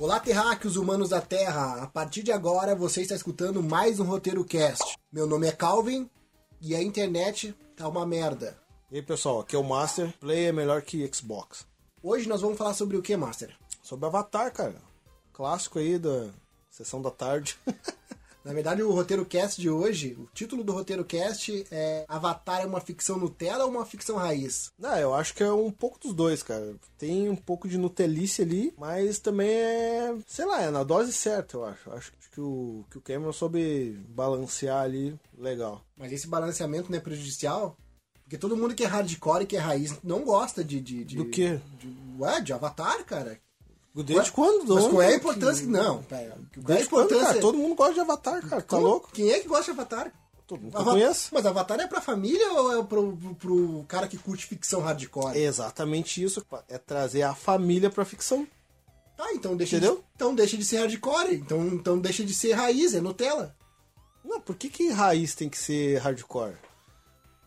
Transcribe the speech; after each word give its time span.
Olá, 0.00 0.18
terráqueos 0.18 0.76
humanos 0.76 1.10
da 1.10 1.20
Terra! 1.20 1.82
A 1.82 1.86
partir 1.86 2.22
de 2.22 2.32
agora 2.32 2.74
você 2.74 3.02
está 3.02 3.14
escutando 3.14 3.62
mais 3.62 4.00
um 4.00 4.04
Roteiro 4.04 4.42
Cast. 4.42 4.96
Meu 5.12 5.26
nome 5.26 5.46
é 5.46 5.52
Calvin 5.52 6.08
e 6.58 6.74
a 6.74 6.82
internet 6.82 7.54
tá 7.76 7.86
uma 7.86 8.06
merda. 8.06 8.56
E 8.90 8.96
aí, 8.96 9.02
pessoal, 9.02 9.40
aqui 9.40 9.54
é 9.54 9.58
o 9.58 9.62
Master. 9.62 10.10
Play 10.18 10.46
é 10.46 10.52
melhor 10.52 10.80
que 10.80 11.06
Xbox. 11.12 11.66
Hoje 12.02 12.26
nós 12.26 12.40
vamos 12.40 12.56
falar 12.56 12.72
sobre 12.72 12.96
o 12.96 13.02
que, 13.02 13.14
Master? 13.14 13.54
Sobre 13.82 14.06
Avatar, 14.06 14.50
cara. 14.54 14.80
Clássico 15.34 15.78
aí 15.78 15.98
da 15.98 16.30
sessão 16.70 17.02
da 17.02 17.10
tarde. 17.10 17.58
Na 18.44 18.52
verdade, 18.52 18.82
o 18.82 18.90
roteiro 18.90 19.24
cast 19.24 19.60
de 19.60 19.68
hoje, 19.68 20.16
o 20.18 20.26
título 20.32 20.64
do 20.64 20.72
roteiro 20.72 21.04
cast 21.04 21.66
é 21.70 22.04
Avatar 22.08 22.62
é 22.62 22.66
uma 22.66 22.80
ficção 22.80 23.18
Nutella 23.18 23.64
ou 23.64 23.70
uma 23.70 23.84
ficção 23.84 24.16
raiz? 24.16 24.72
Não, 24.78 24.96
eu 24.96 25.14
acho 25.14 25.34
que 25.34 25.42
é 25.42 25.52
um 25.52 25.70
pouco 25.70 25.98
dos 25.98 26.14
dois, 26.14 26.42
cara. 26.42 26.74
Tem 26.96 27.28
um 27.28 27.36
pouco 27.36 27.68
de 27.68 27.76
Nutelice 27.76 28.42
ali, 28.42 28.72
mas 28.78 29.18
também 29.18 29.50
é, 29.50 30.16
sei 30.26 30.46
lá, 30.46 30.62
é 30.62 30.70
na 30.70 30.82
dose 30.82 31.12
certa, 31.12 31.56
eu 31.56 31.64
acho. 31.64 31.90
Acho 31.92 32.12
que 32.32 32.40
o, 32.40 32.84
que 32.90 32.98
o 32.98 33.00
Cameron 33.00 33.32
soube 33.32 33.98
balancear 34.08 34.82
ali 34.82 35.18
legal. 35.36 35.84
Mas 35.96 36.12
esse 36.12 36.26
balanceamento 36.26 36.90
não 36.90 36.98
é 36.98 37.00
prejudicial? 37.00 37.76
Porque 38.22 38.38
todo 38.38 38.56
mundo 38.56 38.74
que 38.74 38.84
é 38.84 38.86
hardcore 38.86 39.42
e 39.42 39.46
que 39.46 39.56
é 39.56 39.60
raiz 39.60 39.98
não 40.04 40.24
gosta 40.24 40.62
de. 40.62 40.80
de, 40.80 41.04
de 41.04 41.16
Do 41.16 41.26
quê? 41.26 41.60
De, 41.78 41.92
ué, 42.18 42.40
de 42.40 42.52
Avatar, 42.52 43.04
cara. 43.04 43.40
Desde 43.94 44.30
quando? 44.32 44.74
Mas 44.74 44.86
qual 44.86 45.02
é 45.02 45.06
a 45.06 45.10
que- 45.10 45.16
importância? 45.16 45.66
Não, 45.66 46.02
pera. 46.04 46.30
Qual 46.54 46.64
é 46.64 46.66
Desde 46.74 46.88
quando, 46.88 47.04
importância? 47.06 47.26
cara? 47.26 47.40
Todo 47.40 47.58
mundo 47.58 47.74
gosta 47.74 47.94
de 47.94 48.00
Avatar, 48.00 48.48
cara. 48.48 48.62
Tá 48.62 48.78
louco? 48.78 49.10
Quem 49.12 49.30
é 49.30 49.40
que 49.40 49.48
gosta 49.48 49.64
de 49.64 49.70
Avatar? 49.72 50.12
Todo 50.46 50.60
mundo 50.62 50.72
que 50.72 50.78
Ava- 50.78 50.92
conheço. 50.92 51.28
Mas 51.32 51.46
Avatar 51.46 51.80
é 51.80 51.86
pra 51.86 52.00
família 52.00 52.52
ou 52.52 52.80
é 52.80 52.84
pro, 52.84 53.16
pro, 53.16 53.34
pro 53.34 53.84
cara 53.88 54.06
que 54.08 54.16
curte 54.18 54.46
ficção 54.46 54.80
hardcore? 54.80 55.36
É 55.36 55.42
exatamente 55.42 56.22
isso. 56.22 56.44
É 56.68 56.78
trazer 56.78 57.22
a 57.22 57.34
família 57.34 57.90
pra 57.90 58.04
ficção. 58.04 58.46
Tá, 59.16 59.32
então 59.34 59.56
deixa, 59.56 59.76
Entendeu? 59.76 59.96
De, 59.96 60.02
então 60.16 60.34
deixa 60.34 60.56
de 60.56 60.64
ser 60.64 60.78
hardcore. 60.78 61.34
Então, 61.34 61.66
então 61.68 61.98
deixa 61.98 62.24
de 62.24 62.32
ser 62.34 62.52
raiz, 62.52 62.94
é 62.94 63.00
Nutella. 63.00 63.54
Não, 64.24 64.40
por 64.40 64.54
que, 64.56 64.68
que 64.68 64.88
raiz 64.90 65.34
tem 65.34 65.48
que 65.48 65.58
ser 65.58 65.98
hardcore? 65.98 66.54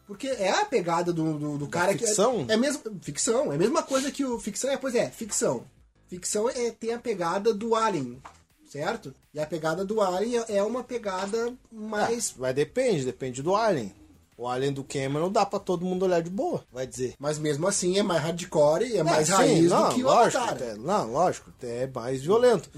Porque 0.05 0.27
é 0.27 0.49
a 0.51 0.65
pegada 0.65 1.11
do, 1.13 1.37
do, 1.39 1.57
do 1.57 1.67
cara 1.67 1.93
ficção? 1.93 2.45
que. 2.45 2.51
É, 2.51 2.55
é 2.55 2.57
mesmo. 2.57 2.81
Ficção. 3.01 3.51
É 3.51 3.55
a 3.55 3.57
mesma 3.57 3.81
coisa 3.81 4.11
que 4.11 4.23
o. 4.25 4.37
Ficção 4.39 4.69
é, 4.69 4.77
pois 4.77 4.93
é, 4.95 5.09
ficção. 5.09 5.65
Ficção 6.07 6.49
é, 6.49 6.71
tem 6.71 6.93
a 6.93 6.99
pegada 6.99 7.53
do 7.53 7.75
Alien, 7.75 8.21
certo? 8.65 9.13
E 9.33 9.39
a 9.39 9.45
pegada 9.45 9.83
do 9.83 10.01
Alien 10.01 10.43
é 10.47 10.61
uma 10.61 10.83
pegada 10.83 11.53
mais. 11.71 12.31
Vai 12.31 12.53
depende, 12.53 13.05
depende 13.05 13.41
do 13.41 13.55
Alien. 13.55 13.93
O 14.37 14.47
Alien 14.47 14.73
do 14.73 14.83
Cameron 14.83 15.31
dá 15.31 15.45
pra 15.45 15.59
todo 15.59 15.85
mundo 15.85 16.03
olhar 16.03 16.21
de 16.21 16.29
boa, 16.29 16.63
vai 16.71 16.87
dizer. 16.87 17.13
Mas 17.19 17.37
mesmo 17.37 17.67
assim 17.67 17.97
é 17.97 18.03
mais 18.03 18.21
hardcore 18.21 18.85
e 18.85 18.97
é 18.97 19.03
mais 19.03 19.27
sim, 19.27 19.33
raiz 19.33 19.69
não, 19.69 19.89
do 19.89 19.95
que 19.95 20.03
o 20.03 20.07
lógico, 20.07 20.43
Avatar. 20.43 20.77
não, 20.77 21.11
lógico, 21.11 21.53
é 21.61 21.87
mais 21.87 22.21
violento. 22.21 22.69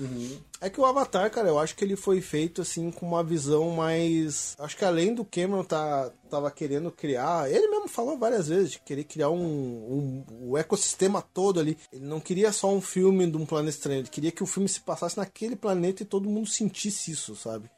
É 0.61 0.69
que 0.69 0.79
o 0.79 0.85
Avatar, 0.85 1.29
cara, 1.29 1.47
eu 1.47 1.59
acho 1.59 1.75
que 1.75 1.83
ele 1.83 1.95
foi 1.95 2.21
feito 2.21 2.61
assim 2.61 2.89
com 2.89 3.05
uma 3.05 3.23
visão 3.23 3.71
mais. 3.71 4.55
Acho 4.57 4.77
que 4.77 4.85
além 4.85 5.13
do 5.13 5.25
Cameron 5.25 5.63
tá, 5.63 6.11
tava 6.29 6.49
querendo 6.49 6.91
criar. 6.91 7.51
Ele 7.51 7.67
mesmo 7.67 7.87
falou 7.87 8.17
várias 8.17 8.47
vezes 8.47 8.71
de 8.71 8.79
querer 8.79 9.03
criar 9.03 9.29
um, 9.29 9.43
um 9.43 10.23
o 10.41 10.57
ecossistema 10.57 11.21
todo 11.21 11.59
ali. 11.59 11.77
Ele 11.91 12.05
não 12.05 12.19
queria 12.19 12.51
só 12.51 12.73
um 12.73 12.81
filme 12.81 13.29
de 13.29 13.37
um 13.37 13.45
planeta 13.45 13.75
estranho, 13.75 13.99
ele 13.99 14.09
queria 14.09 14.31
que 14.31 14.43
o 14.43 14.47
filme 14.47 14.67
se 14.69 14.81
passasse 14.81 15.17
naquele 15.17 15.55
planeta 15.55 16.03
e 16.03 16.05
todo 16.05 16.29
mundo 16.29 16.47
sentisse 16.47 17.11
isso, 17.11 17.35
sabe? 17.35 17.69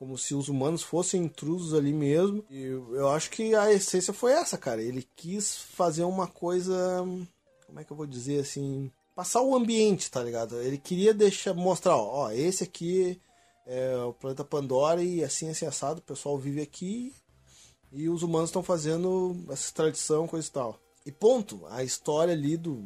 Como 0.00 0.16
se 0.16 0.34
os 0.34 0.48
humanos 0.48 0.82
fossem 0.82 1.24
intrusos 1.24 1.74
ali 1.74 1.92
mesmo. 1.92 2.42
E 2.48 2.62
eu 2.62 3.10
acho 3.10 3.30
que 3.30 3.54
a 3.54 3.70
essência 3.70 4.14
foi 4.14 4.32
essa, 4.32 4.56
cara. 4.56 4.82
Ele 4.82 5.06
quis 5.14 5.58
fazer 5.58 6.04
uma 6.04 6.26
coisa. 6.26 7.04
Como 7.66 7.78
é 7.78 7.84
que 7.84 7.92
eu 7.92 7.96
vou 7.96 8.06
dizer 8.06 8.40
assim? 8.40 8.90
Passar 9.14 9.42
o 9.42 9.54
ambiente, 9.54 10.10
tá 10.10 10.22
ligado? 10.22 10.58
Ele 10.62 10.78
queria 10.78 11.12
deixar, 11.12 11.52
mostrar, 11.52 11.98
ó, 11.98 12.24
ó, 12.24 12.32
esse 12.32 12.64
aqui 12.64 13.20
é 13.66 13.94
o 13.98 14.14
planeta 14.14 14.42
Pandora 14.42 15.02
e 15.02 15.22
assim, 15.22 15.50
assim, 15.50 15.66
assado, 15.66 15.98
o 15.98 16.02
pessoal 16.02 16.38
vive 16.38 16.62
aqui 16.62 17.12
e 17.92 18.08
os 18.08 18.22
humanos 18.22 18.48
estão 18.48 18.62
fazendo 18.62 19.36
essa 19.50 19.70
tradição, 19.74 20.26
coisa 20.26 20.48
e 20.48 20.50
tal. 20.50 20.80
E 21.04 21.12
ponto. 21.12 21.66
A 21.68 21.84
história 21.84 22.32
ali 22.32 22.56
do 22.56 22.82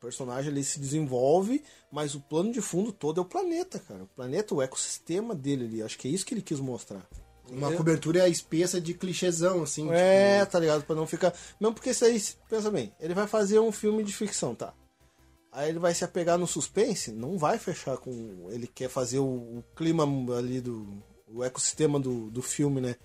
personagem 0.00 0.50
ali 0.50 0.64
se 0.64 0.78
desenvolve, 0.80 1.62
mas 1.90 2.14
o 2.14 2.20
plano 2.20 2.52
de 2.52 2.60
fundo 2.60 2.92
todo 2.92 3.20
é 3.20 3.22
o 3.22 3.26
planeta, 3.26 3.78
cara. 3.78 4.04
O 4.04 4.08
planeta, 4.08 4.54
o 4.54 4.62
ecossistema 4.62 5.34
dele 5.34 5.64
ali. 5.64 5.82
Acho 5.82 5.98
que 5.98 6.08
é 6.08 6.10
isso 6.10 6.24
que 6.24 6.34
ele 6.34 6.42
quis 6.42 6.60
mostrar. 6.60 7.06
Uma 7.50 7.72
cobertura 7.72 8.28
espessa 8.28 8.80
de 8.80 8.92
clichêzão, 8.92 9.62
assim. 9.62 9.90
É, 9.90 10.40
tipo, 10.40 10.52
tá 10.52 10.60
ligado? 10.60 10.84
Pra 10.84 10.94
não 10.94 11.06
ficar. 11.06 11.34
Mesmo 11.58 11.74
porque 11.74 11.90
isso 11.90 12.04
aí, 12.04 12.22
pensa 12.48 12.70
bem, 12.70 12.92
ele 13.00 13.14
vai 13.14 13.26
fazer 13.26 13.58
um 13.58 13.72
filme 13.72 14.04
de 14.04 14.12
ficção, 14.12 14.54
tá? 14.54 14.74
Aí 15.50 15.70
ele 15.70 15.78
vai 15.78 15.94
se 15.94 16.04
apegar 16.04 16.38
no 16.38 16.46
suspense, 16.46 17.10
não 17.10 17.38
vai 17.38 17.58
fechar 17.58 17.96
com. 17.96 18.48
Ele 18.50 18.66
quer 18.66 18.88
fazer 18.88 19.18
o, 19.18 19.24
o 19.24 19.64
clima 19.74 20.04
ali 20.36 20.60
do. 20.60 20.86
o 21.26 21.42
ecossistema 21.42 21.98
do, 21.98 22.30
do 22.30 22.42
filme, 22.42 22.80
né? 22.80 22.96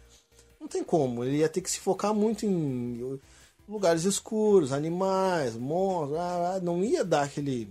Não 0.59 0.67
tem 0.67 0.83
como. 0.83 1.23
Ele 1.23 1.37
ia 1.37 1.49
ter 1.49 1.61
que 1.61 1.71
se 1.71 1.79
focar 1.79 2.13
muito 2.13 2.45
em 2.45 3.19
lugares 3.67 4.03
escuros, 4.03 4.71
animais, 4.71 5.55
monstros. 5.55 6.17
Não 6.61 6.83
ia 6.83 7.03
dar 7.03 7.23
aquele. 7.23 7.69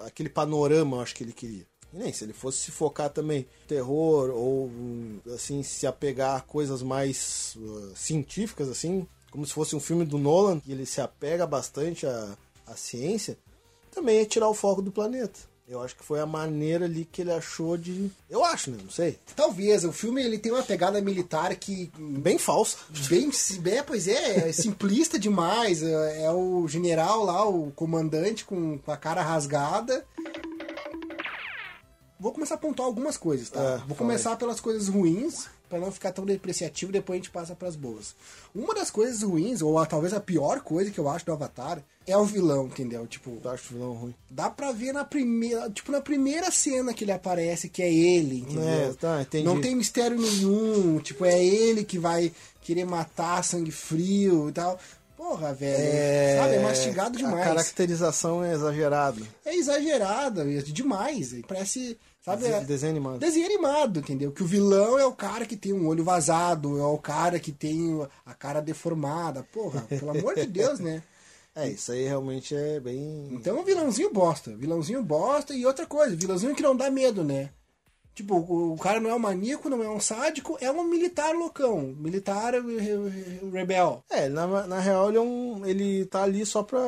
aquele 0.00 0.28
panorama, 0.28 1.02
acho 1.02 1.14
que 1.14 1.24
ele 1.24 1.32
queria. 1.32 1.66
E 1.92 1.96
nem 1.96 2.12
se 2.12 2.24
ele 2.24 2.32
fosse 2.32 2.58
se 2.58 2.70
focar 2.72 3.08
também 3.08 3.46
terror 3.68 4.30
ou 4.30 4.68
assim 5.32 5.62
se 5.62 5.86
apegar 5.86 6.36
a 6.36 6.40
coisas 6.40 6.82
mais 6.82 7.56
uh, 7.56 7.92
científicas 7.94 8.68
assim, 8.68 9.06
como 9.30 9.46
se 9.46 9.52
fosse 9.52 9.76
um 9.76 9.80
filme 9.80 10.04
do 10.04 10.18
Nolan, 10.18 10.58
que 10.58 10.72
ele 10.72 10.86
se 10.86 11.00
apega 11.00 11.46
bastante 11.46 12.04
à, 12.04 12.36
à 12.66 12.74
ciência, 12.74 13.38
também 13.92 14.18
é 14.18 14.24
tirar 14.24 14.48
o 14.48 14.54
foco 14.54 14.82
do 14.82 14.90
planeta. 14.90 15.53
Eu 15.66 15.80
acho 15.82 15.96
que 15.96 16.04
foi 16.04 16.20
a 16.20 16.26
maneira 16.26 16.84
ali 16.84 17.06
que 17.06 17.22
ele 17.22 17.32
achou 17.32 17.76
de. 17.76 18.10
Eu 18.28 18.44
acho, 18.44 18.70
né? 18.70 18.76
Não 18.82 18.90
sei. 18.90 19.18
Talvez, 19.34 19.84
o 19.84 19.92
filme 19.92 20.22
ele 20.22 20.38
tem 20.38 20.52
uma 20.52 20.62
pegada 20.62 21.00
militar 21.00 21.54
que. 21.56 21.90
Bem 21.98 22.36
falsa. 22.36 22.76
Bem, 23.08 23.30
é, 23.72 23.82
pois 23.82 24.06
é, 24.06 24.48
é 24.48 24.52
simplista 24.52 25.18
demais. 25.18 25.82
É, 25.82 26.24
é 26.24 26.30
o 26.30 26.68
general 26.68 27.24
lá, 27.24 27.48
o 27.48 27.72
comandante 27.72 28.44
com, 28.44 28.78
a 28.86 28.96
cara 28.96 29.22
rasgada. 29.22 30.04
Vou 32.20 32.32
começar 32.32 32.56
a 32.56 32.58
pontuar 32.58 32.86
algumas 32.86 33.16
coisas, 33.16 33.48
tá? 33.48 33.60
É, 33.60 33.88
Vou 33.88 33.96
começar 33.96 34.36
pelas 34.36 34.60
coisas 34.60 34.88
ruins, 34.88 35.46
pra 35.74 35.84
não 35.84 35.92
ficar 35.92 36.12
tão 36.12 36.24
depreciativo, 36.24 36.92
depois 36.92 37.16
a 37.16 37.22
gente 37.22 37.30
passa 37.30 37.54
pras 37.54 37.74
boas. 37.74 38.14
Uma 38.54 38.74
das 38.74 38.90
coisas 38.90 39.22
ruins, 39.22 39.60
ou 39.60 39.76
a- 39.78 39.86
talvez 39.86 40.12
a 40.14 40.20
pior 40.20 40.60
coisa 40.60 40.90
que 40.90 40.98
eu 40.98 41.08
acho 41.08 41.26
do 41.26 41.32
Avatar, 41.32 41.82
é 42.06 42.16
o 42.16 42.24
vilão, 42.24 42.66
entendeu? 42.66 43.06
Tipo, 43.06 43.38
Eu 43.42 43.50
acho 43.50 43.74
o 43.74 43.76
vilão 43.78 43.92
ruim. 43.94 44.14
dá 44.30 44.48
pra 44.50 44.70
ver 44.72 44.92
na 44.92 45.04
primeira, 45.04 45.68
tipo, 45.70 45.90
na 45.90 46.00
primeira 46.00 46.50
cena 46.50 46.92
que 46.94 47.02
ele 47.04 47.12
aparece 47.12 47.68
que 47.68 47.82
é 47.82 47.92
ele, 47.92 48.40
entendeu? 48.40 48.62
É, 48.68 48.92
tá, 48.92 49.22
entendi. 49.22 49.44
Não 49.44 49.60
tem 49.60 49.74
mistério 49.74 50.16
nenhum, 50.20 50.98
tipo, 51.00 51.24
é 51.24 51.42
ele 51.44 51.82
que 51.84 51.98
vai 51.98 52.30
querer 52.62 52.84
matar 52.84 53.42
sangue 53.42 53.70
frio 53.70 54.48
e 54.48 54.52
tal. 54.52 54.78
Porra, 55.16 55.54
velho, 55.54 56.40
sabe, 56.42 56.54
é 56.56 56.58
mastigado 56.60 57.16
A 57.16 57.20
demais. 57.20 57.44
caracterização 57.44 58.44
é 58.44 58.52
exagerada. 58.52 59.22
É 59.44 59.54
exagerado, 59.54 60.40
é 60.42 60.44
demais, 60.62 61.34
parece, 61.46 61.96
sabe, 62.24 62.46
é- 62.46 62.60
Desenho 62.60 62.90
animado. 62.92 63.18
desenho 63.18 63.46
animado, 63.46 64.00
entendeu? 64.00 64.32
Que 64.32 64.42
o 64.42 64.46
vilão 64.46 64.98
é 64.98 65.06
o 65.06 65.12
cara 65.12 65.46
que 65.46 65.56
tem 65.56 65.72
um 65.72 65.86
olho 65.86 66.02
vazado, 66.04 66.78
é 66.78 66.84
o 66.84 66.98
cara 66.98 67.38
que 67.38 67.52
tem 67.52 68.06
a 68.26 68.34
cara 68.34 68.60
deformada. 68.60 69.42
Porra, 69.52 69.82
pelo 69.82 70.10
amor 70.10 70.34
de 70.34 70.46
Deus, 70.46 70.78
né? 70.80 71.02
É, 71.56 71.68
isso 71.68 71.92
aí 71.92 72.04
realmente 72.04 72.52
é 72.52 72.80
bem. 72.80 73.28
Então 73.30 73.56
é 73.56 73.60
um 73.60 73.64
vilãozinho 73.64 74.12
bosta. 74.12 74.50
Vilãozinho 74.56 75.00
bosta 75.04 75.54
e 75.54 75.64
outra 75.64 75.86
coisa, 75.86 76.16
vilãozinho 76.16 76.52
que 76.52 76.62
não 76.64 76.74
dá 76.76 76.90
medo, 76.90 77.22
né? 77.22 77.50
Tipo, 78.14 78.36
o, 78.36 78.78
cara 78.78 79.00
não 79.00 79.10
é 79.10 79.14
um 79.14 79.18
maníaco, 79.18 79.68
não 79.68 79.82
é 79.82 79.88
um 79.88 79.98
sádico, 79.98 80.56
é 80.60 80.70
um 80.70 80.84
militar 80.84 81.34
loucão. 81.34 81.94
Militar 81.98 82.54
rebel. 83.52 84.04
É, 84.08 84.28
na, 84.28 84.66
na 84.68 84.78
real 84.78 85.08
ele, 85.08 85.18
é 85.18 85.20
um, 85.20 85.66
ele 85.66 86.04
tá 86.04 86.22
ali 86.22 86.46
só 86.46 86.62
pra. 86.62 86.80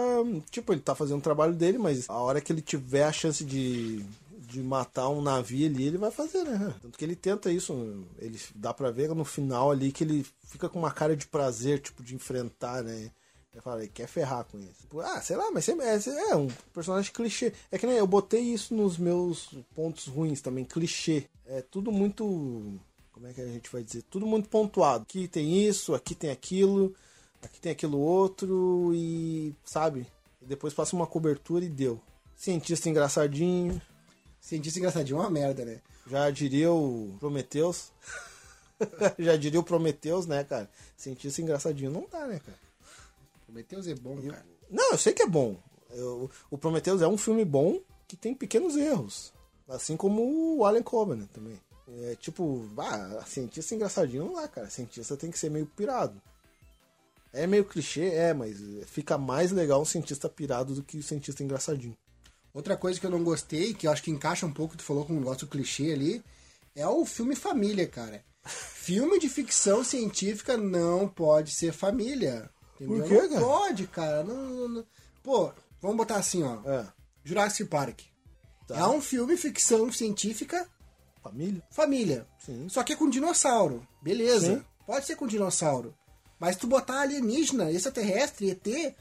Tipo, 0.51 0.73
ele 0.73 0.81
tá 0.81 0.95
fazendo 0.95 1.19
o 1.19 1.23
trabalho 1.23 1.53
dele, 1.53 1.79
mas 1.79 2.09
a 2.09 2.15
hora 2.15 2.41
que 2.41 2.53
ele 2.53 2.63
tiver 2.63 3.03
a 3.03 3.13
chance 3.13 3.45
de, 3.45 4.05
de 4.39 4.63
matar 4.63 5.09
um 5.09 5.21
navio 5.21 5.67
ali, 5.67 5.89
ele 5.89 5.99
vai 5.99 6.13
fazer, 6.13 6.45
né? 6.45 6.73
Tanto 6.81 6.97
que 6.97 7.05
ele 7.05 7.17
tenta 7.17 7.51
isso. 7.51 8.05
Ele 8.21 8.39
dá 8.55 8.73
pra 8.73 8.93
ver 8.93 9.09
no 9.13 9.25
final 9.25 9.73
ali 9.73 9.91
que 9.91 10.05
ele 10.05 10.25
fica 10.45 10.69
com 10.69 10.79
uma 10.79 10.93
cara 10.93 11.17
de 11.17 11.27
prazer, 11.27 11.81
tipo, 11.81 12.05
de 12.05 12.15
enfrentar, 12.15 12.85
né? 12.85 13.11
Ele 13.57 13.63
fala, 13.63 13.81
ele 13.81 13.89
quer 13.89 14.07
ferrar 14.07 14.45
com 14.45 14.59
isso. 14.59 14.87
Ah, 15.03 15.23
sei 15.23 15.35
lá, 15.35 15.51
mas 15.51 15.67
é, 15.67 15.73
é 16.31 16.37
um 16.37 16.47
personagem 16.75 17.11
clichê. 17.11 17.55
É 17.73 17.79
que 17.79 17.87
nem 17.87 17.97
eu 17.97 18.07
botei 18.07 18.43
isso 18.43 18.75
nos 18.75 18.99
meus 18.99 19.49
pontos 19.75 20.07
ruins 20.09 20.43
também, 20.43 20.63
clichê. 20.63 21.25
É 21.47 21.63
tudo 21.63 21.91
muito. 21.91 22.23
Como 23.11 23.27
é 23.27 23.33
que 23.33 23.41
a 23.41 23.47
gente 23.47 23.73
vai 23.73 23.83
dizer? 23.83 24.03
Tudo 24.11 24.27
muito 24.27 24.51
pontuado. 24.51 25.05
Aqui 25.05 25.27
tem 25.27 25.67
isso, 25.67 25.95
aqui 25.95 26.15
tem 26.15 26.31
aquilo, 26.31 26.95
aqui 27.41 27.59
tem 27.59 27.73
aquilo 27.73 27.99
outro 27.99 28.93
e. 28.95 29.55
sabe? 29.65 30.07
E 30.43 30.45
depois 30.45 30.75
passa 30.75 30.95
uma 30.95 31.07
cobertura 31.07 31.65
e 31.65 31.71
deu. 31.71 31.99
Cientista 32.37 32.91
engraçadinho. 32.91 33.81
Cientista 34.39 34.79
engraçadinho 34.79 35.17
é 35.17 35.21
uma 35.21 35.31
merda, 35.31 35.65
né? 35.65 35.81
Já 36.07 36.31
diria 36.31 36.71
o 36.71 37.17
Prometheus. 37.19 37.91
Já 39.19 39.35
diria 39.35 39.61
o 39.61 39.65
Prometheus, 39.65 40.27
né, 40.27 40.45
cara? 40.45 40.71
Cientista 40.95 41.41
engraçadinho 41.41 41.91
não 41.91 42.07
dá, 42.13 42.27
né, 42.27 42.39
cara? 42.39 42.66
Prometheus 43.47 43.87
é 43.87 43.95
bom, 43.95 44.21
cara. 44.21 44.47
Não, 44.69 44.93
eu 44.93 44.99
sei 44.99 45.13
que 45.13 45.23
é 45.23 45.27
bom. 45.27 45.57
Eu- 45.91 46.31
o 46.51 46.59
Prometheus 46.59 47.01
é 47.01 47.09
um 47.09 47.17
filme 47.17 47.45
bom, 47.45 47.81
que 48.07 48.17
tem 48.17 48.35
pequenos 48.35 48.77
erros. 48.77 49.33
Assim 49.69 49.97
como 49.97 50.57
o 50.59 50.65
Alien 50.65 50.83
Covenant 50.83 51.29
também. 51.29 51.59
É 52.03 52.17
tipo, 52.17 52.69
ah, 52.79 53.25
cientista 53.27 53.75
engraçadinho 53.75 54.27
não 54.27 54.35
dá, 54.35 54.49
cara. 54.49 54.69
Cientista 54.69 55.17
tem 55.17 55.31
que 55.31 55.39
ser 55.39 55.51
meio 55.51 55.67
pirado. 55.67 56.21
É 57.33 57.47
meio 57.47 57.65
clichê, 57.65 58.07
é, 58.09 58.35
mas 58.35 58.59
fica 58.87 59.17
mais 59.17 59.53
legal 59.53 59.81
um 59.83 59.85
cientista 59.85 60.29
pirado 60.29 60.75
do 60.75 60.83
que 60.83 60.97
o 60.97 61.01
um 61.01 61.03
cientista 61.03 61.43
engraçadinho. 61.43 61.97
Outra 62.53 62.77
coisa 62.77 62.99
que 62.99 63.07
eu 63.07 63.11
não 63.11 63.23
gostei, 63.23 63.75
que 63.75 63.87
eu 63.87 63.93
acho 63.93 64.03
que 64.03 64.11
encaixa 64.11 64.47
um 64.47 64.53
pouco, 64.53 64.77
tu 64.77 64.83
falou 64.83 65.05
com 65.05 65.13
um 65.13 65.19
negócio 65.19 65.47
clichê 65.47 65.93
ali, 65.93 66.25
é 66.75 66.87
o 66.89 67.05
filme 67.05 67.37
família, 67.37 67.87
cara. 67.87 68.25
filme 68.43 69.19
de 69.19 69.29
ficção 69.29 69.85
científica 69.85 70.57
não 70.57 71.09
pode 71.09 71.51
ser 71.53 71.73
família. 71.73 72.51
Entendeu? 72.81 72.99
Por 72.99 73.09
quê, 73.09 73.23
não 73.23 73.29
cara? 73.29 73.41
pode, 73.41 73.87
cara. 73.87 74.25
Não, 74.25 74.35
não, 74.35 74.69
não. 74.69 74.87
Pô, 75.23 75.51
vamos 75.81 75.97
botar 75.97 76.17
assim, 76.17 76.43
ó. 76.43 76.59
É. 76.65 76.87
Jurassic 77.25 77.69
Park. 77.69 78.01
Tá. 78.67 78.77
É 78.79 78.87
um 78.87 79.01
filme 79.01 79.37
ficção 79.37 79.91
científica 79.93 80.69
Família? 81.23 81.63
família. 81.71 82.27
Sim. 82.39 82.69
Só 82.69 82.83
que 82.83 82.93
é 82.93 82.97
com 82.97 83.09
dinossauro. 83.11 83.87
Beleza. 84.03 84.57
Sim. 84.57 84.65
Pode 84.87 85.07
ser 85.07 85.17
com 85.17 85.27
dinossauro. 85.27 85.95
Mas 86.39 86.57
tu 86.57 86.67
botar 86.67 87.01
alienígena, 87.01 87.71
extraterrestre, 87.71 88.51
ET. 88.51 88.95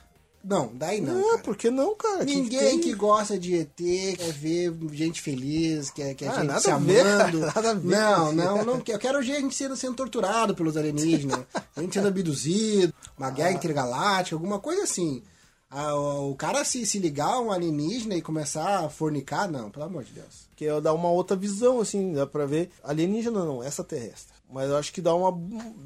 Não, 0.47 0.69
daí 0.75 1.01
não. 1.01 1.15
Não, 1.15 1.29
cara. 1.31 1.37
por 1.41 1.57
que 1.57 1.71
não, 1.71 1.95
cara? 1.95 2.23
Ninguém 2.23 2.79
que 2.79 2.93
gosta 2.93 3.37
de 3.39 3.55
ET 3.55 3.75
quer 3.75 4.31
ver 4.31 4.71
gente 4.91 5.19
feliz, 5.19 5.89
quer, 5.89 6.13
quer 6.13 6.27
Ah, 6.27 6.35
gente 6.35 6.45
nada 6.47 6.59
se 6.59 6.69
a 6.69 6.77
ver, 6.77 6.99
amando. 7.01 7.39
cara, 7.39 7.51
nada 7.55 7.71
a 7.71 7.73
ver. 7.73 7.87
Não, 7.97 8.31
não, 8.31 8.63
não. 8.65 8.83
Eu 8.87 8.99
quero 8.99 9.23
gente 9.23 9.55
sendo, 9.55 9.75
sendo 9.75 9.95
torturado 9.95 10.53
pelos 10.53 10.77
alienígenas, 10.77 11.39
gente 11.75 11.93
sendo 11.95 12.07
abduzido, 12.09 12.93
uma 13.17 13.31
guerra 13.31 13.49
Ah. 13.49 13.53
intergaláctica, 13.53 14.35
alguma 14.35 14.59
coisa 14.59 14.83
assim. 14.83 15.23
Ah, 15.67 15.95
o 15.95 16.35
cara 16.35 16.63
se, 16.63 16.85
se 16.85 16.99
ligar 16.99 17.33
a 17.33 17.39
um 17.41 17.51
alienígena 17.51 18.13
e 18.15 18.21
começar 18.21 18.85
a 18.85 18.89
fornicar, 18.89 19.51
não, 19.51 19.71
pelo 19.71 19.85
amor 19.85 20.03
de 20.03 20.11
Deus. 20.13 20.45
Que 20.55 20.65
é 20.67 20.79
dar 20.79 20.93
uma 20.93 21.09
outra 21.09 21.35
visão, 21.35 21.81
assim, 21.81 22.13
dá 22.13 22.27
pra 22.27 22.45
ver. 22.45 22.69
Alienígena 22.83 23.43
não, 23.43 23.63
extraterrestre. 23.63 24.34
Mas 24.51 24.69
eu 24.69 24.77
acho 24.77 24.93
que 24.93 25.01
dá 25.01 25.13
uma, 25.13 25.31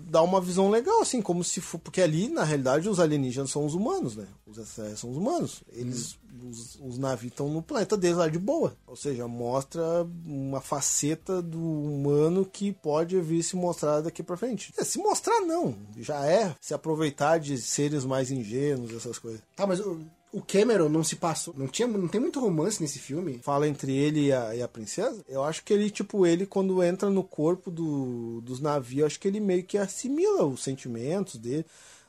dá 0.09 0.21
uma 0.21 0.41
visão 0.41 0.69
legal, 0.69 1.01
assim, 1.01 1.21
como 1.21 1.43
se 1.43 1.61
for. 1.61 1.79
Porque 1.79 2.01
ali, 2.01 2.29
na 2.29 2.43
realidade, 2.43 2.89
os 2.89 2.99
alienígenas 2.99 3.51
são 3.51 3.65
os 3.65 3.73
humanos, 3.73 4.15
né? 4.15 4.27
Os 4.45 4.57
extraterrestres 4.57 4.99
são 4.99 5.11
os 5.11 5.17
humanos. 5.17 5.63
Eles. 5.71 6.17
Os, 6.41 6.79
os 6.79 6.97
navios 6.97 7.31
estão 7.33 7.49
no 7.49 7.61
planeta 7.61 7.97
deles 7.97 8.17
lá 8.17 8.27
de 8.27 8.39
boa. 8.39 8.75
Ou 8.87 8.95
seja, 8.95 9.27
mostra 9.27 9.81
uma 10.25 10.61
faceta 10.61 11.41
do 11.41 11.59
humano 11.59 12.45
que 12.45 12.71
pode 12.71 13.19
vir 13.19 13.43
se 13.43 13.55
mostrar 13.55 14.01
daqui 14.01 14.23
pra 14.23 14.37
frente. 14.37 14.73
É, 14.77 14.83
se 14.83 14.99
mostrar, 14.99 15.41
não. 15.41 15.75
Já 15.97 16.25
é. 16.25 16.55
Se 16.61 16.73
aproveitar 16.73 17.39
de 17.39 17.57
seres 17.57 18.05
mais 18.05 18.31
ingênuos, 18.31 18.93
essas 18.93 19.19
coisas. 19.19 19.41
Tá, 19.55 19.67
mas 19.67 19.79
o, 19.81 19.99
o 20.31 20.41
Cameron 20.41 20.89
não 20.89 21.03
se 21.03 21.15
passou. 21.15 21.53
Não, 21.57 21.67
tinha, 21.67 21.87
não 21.87 22.07
tem 22.07 22.21
muito 22.21 22.39
romance 22.39 22.81
nesse 22.81 22.99
filme. 22.99 23.39
fala 23.43 23.67
entre 23.67 23.95
ele 23.95 24.27
e 24.27 24.33
a, 24.33 24.55
e 24.55 24.61
a 24.61 24.67
princesa, 24.67 25.23
eu 25.27 25.43
acho 25.43 25.63
que 25.63 25.73
ele, 25.73 25.89
tipo, 25.89 26.25
ele 26.25 26.45
quando 26.45 26.83
entra 26.83 27.09
no 27.09 27.23
corpo 27.23 27.71
do, 27.71 28.41
dos 28.41 28.59
navios, 28.59 29.07
acho 29.07 29.19
que 29.19 29.27
ele 29.27 29.39
meio 29.39 29.63
que 29.63 29.77
assimila 29.77 30.45
os 30.45 30.63
sentimentos 30.63 31.35
dele. 31.35 31.65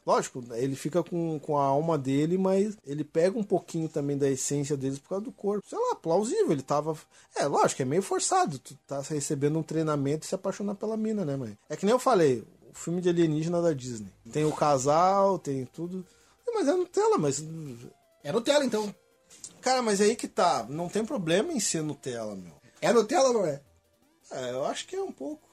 Lógico, 0.06 0.43
ele 0.52 0.75
fica 0.75 1.02
com, 1.02 1.38
com 1.38 1.58
a 1.58 1.64
alma 1.64 1.96
dele, 1.99 2.38
mas 2.38 2.76
ele 2.87 3.05
pega 3.05 3.38
um 3.38 3.44
pouquinho 3.44 3.88
também 3.88 4.17
da 4.17 4.28
essência 4.28 4.76
deles 4.76 4.99
por 4.99 5.11
causa 5.11 5.25
do 5.25 5.32
corpo. 5.32 5.69
Sei 5.69 5.78
lá, 5.78 5.94
plausível, 5.94 6.52
ele 6.52 6.62
tava... 6.62 6.96
É, 7.37 7.46
lógico, 7.46 7.82
é 7.82 7.84
meio 7.84 8.02
forçado, 8.02 8.58
tu 8.58 8.75
tá 8.87 9.00
recebendo 9.02 9.58
um 9.58 9.62
treinamento 9.62 10.25
e 10.25 10.28
se 10.28 10.34
apaixonar 10.34 10.75
pela 10.75 10.96
mina, 10.96 11.25
né, 11.25 11.37
mãe? 11.37 11.56
É 11.69 11.76
que 11.76 11.84
nem 11.84 11.93
eu 11.93 11.99
falei, 11.99 12.43
o 12.70 12.75
filme 12.75 13.00
de 13.00 13.11
alienígena 13.11 13.61
da 13.61 13.72
Disney. 13.72 14.11
Tem 14.32 14.44
o 14.44 14.52
casal, 14.52 15.38
tem 15.38 15.64
tudo... 15.67 16.05
Mas 16.52 16.67
é 16.67 16.72
Nutella, 16.72 17.17
mas 17.17 17.40
É 18.22 18.32
Nutella, 18.32 18.64
então. 18.64 18.94
Cara, 19.61 19.82
mas 19.82 20.00
aí 20.00 20.17
que 20.17 20.28
tá. 20.28 20.67
Não 20.69 20.88
tem 20.88 21.05
problema 21.05 21.52
em 21.52 21.61
ser 21.61 21.82
Nutella, 21.82 22.34
meu. 22.34 22.52
É 22.81 22.93
Nutella 22.93 23.28
ou 23.28 23.34
não 23.34 23.46
é? 23.46 23.61
É, 24.31 24.50
eu 24.50 24.64
acho 24.64 24.87
que 24.87 24.96
é 24.96 25.02
um 25.02 25.12
pouco. 25.12 25.49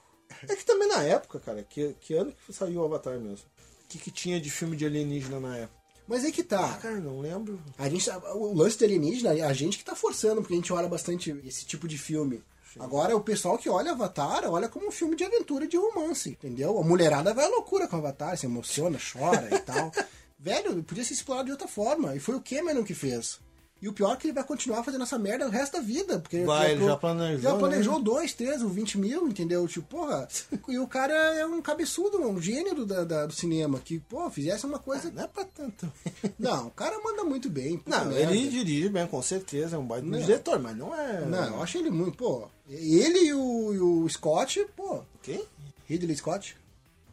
É 0.47 0.55
que 0.55 0.65
também 0.65 0.87
na 0.87 1.03
época, 1.03 1.39
cara, 1.39 1.63
que, 1.63 1.95
que 1.99 2.13
ano 2.13 2.33
que 2.45 2.53
saiu 2.53 2.81
o 2.81 2.85
Avatar 2.85 3.19
mesmo? 3.19 3.45
O 3.83 3.87
que, 3.87 3.97
que 3.97 4.11
tinha 4.11 4.39
de 4.39 4.49
filme 4.49 4.75
de 4.75 4.85
alienígena 4.85 5.39
na 5.39 5.57
época? 5.57 5.77
Mas 6.07 6.23
aí 6.23 6.31
que 6.31 6.43
tá. 6.43 6.73
Ah, 6.73 6.77
cara, 6.77 6.99
não 6.99 7.19
lembro. 7.19 7.59
A 7.77 7.89
gente, 7.89 8.09
o 8.09 8.53
lance 8.53 8.77
de 8.77 8.85
alienígena, 8.85 9.31
a 9.45 9.53
gente 9.53 9.77
que 9.77 9.83
tá 9.83 9.95
forçando, 9.95 10.41
porque 10.41 10.53
a 10.53 10.57
gente 10.57 10.71
olha 10.71 10.87
bastante 10.87 11.31
esse 11.45 11.65
tipo 11.65 11.87
de 11.87 11.97
filme. 11.97 12.43
Agora, 12.79 13.15
o 13.15 13.21
pessoal 13.21 13.57
que 13.57 13.69
olha 13.69 13.91
Avatar, 13.91 14.49
olha 14.49 14.69
como 14.69 14.87
um 14.87 14.91
filme 14.91 15.15
de 15.15 15.23
aventura 15.23 15.67
de 15.67 15.77
romance, 15.77 16.29
entendeu? 16.29 16.77
A 16.77 16.83
mulherada 16.83 17.33
vai 17.33 17.45
à 17.45 17.49
loucura 17.49 17.87
com 17.87 17.97
Avatar, 17.97 18.37
se 18.37 18.45
emociona, 18.45 18.99
chora 18.99 19.49
e 19.53 19.59
tal. 19.59 19.91
Velho, 20.39 20.83
podia 20.83 21.03
ser 21.03 21.13
explorado 21.13 21.45
de 21.47 21.51
outra 21.51 21.67
forma. 21.67 22.15
E 22.15 22.19
foi 22.19 22.35
o 22.35 22.41
Cameron 22.41 22.83
que 22.83 22.93
fez. 22.93 23.39
E 23.79 23.87
o 23.87 23.93
pior 23.93 24.13
é 24.13 24.15
que 24.15 24.25
ele 24.25 24.33
vai 24.33 24.43
continuar 24.43 24.83
fazendo 24.83 25.03
essa 25.03 25.19
merda 25.19 25.45
o 25.45 25.51
resto 25.51 25.73
da 25.73 25.79
vida. 25.79 26.17
Porque 26.19 26.43
Vai, 26.43 26.71
ele 26.71 26.83
já 26.85 26.97
planejou, 26.97 27.39
Já 27.41 27.53
né? 27.53 27.59
planejou 27.59 28.01
dois, 28.01 28.33
três, 28.33 28.63
ou 28.63 28.69
20 28.69 28.97
mil, 28.97 29.27
entendeu? 29.27 29.67
Tipo, 29.67 29.87
porra. 29.97 30.27
e 30.67 30.79
o 30.79 30.87
cara 30.87 31.13
é 31.13 31.45
um 31.45 31.61
cabeçudo, 31.61 32.19
um 32.19 32.41
gênio 32.41 32.73
do, 32.73 32.85
da- 32.87 33.27
do 33.27 33.33
cinema. 33.33 33.79
Que, 33.79 33.99
pô, 33.99 34.27
fizesse 34.31 34.65
uma 34.65 34.79
coisa. 34.79 35.11
Não 35.11 35.23
é 35.23 35.27
pra 35.27 35.45
tanto. 35.45 35.91
Não, 36.39 36.67
o 36.67 36.71
cara 36.71 36.99
manda 37.03 37.23
muito 37.23 37.51
bem. 37.51 37.79
Não, 37.85 38.05
merda. 38.05 38.31
ele 38.35 38.47
dirige 38.47 38.89
bem, 38.89 39.05
com 39.05 39.21
certeza, 39.21 39.75
é 39.75 39.79
um 39.79 39.85
baita 39.85 40.07
Não. 40.07 40.19
diretor, 40.19 40.57
mas 40.59 40.75
não 40.75 40.95
é. 40.95 41.23
Não, 41.25 41.45
eu 41.57 41.61
acho 41.61 41.77
ele 41.77 41.91
muito, 41.91 42.17
pô. 42.17 42.47
Ele 42.67 43.25
e 43.27 43.33
o, 43.33 43.73
e 43.75 43.79
o 43.79 44.09
Scott, 44.09 44.65
pô. 44.75 45.01
Quem? 45.21 45.43
Ridley 45.87 46.15
Scott? 46.15 46.57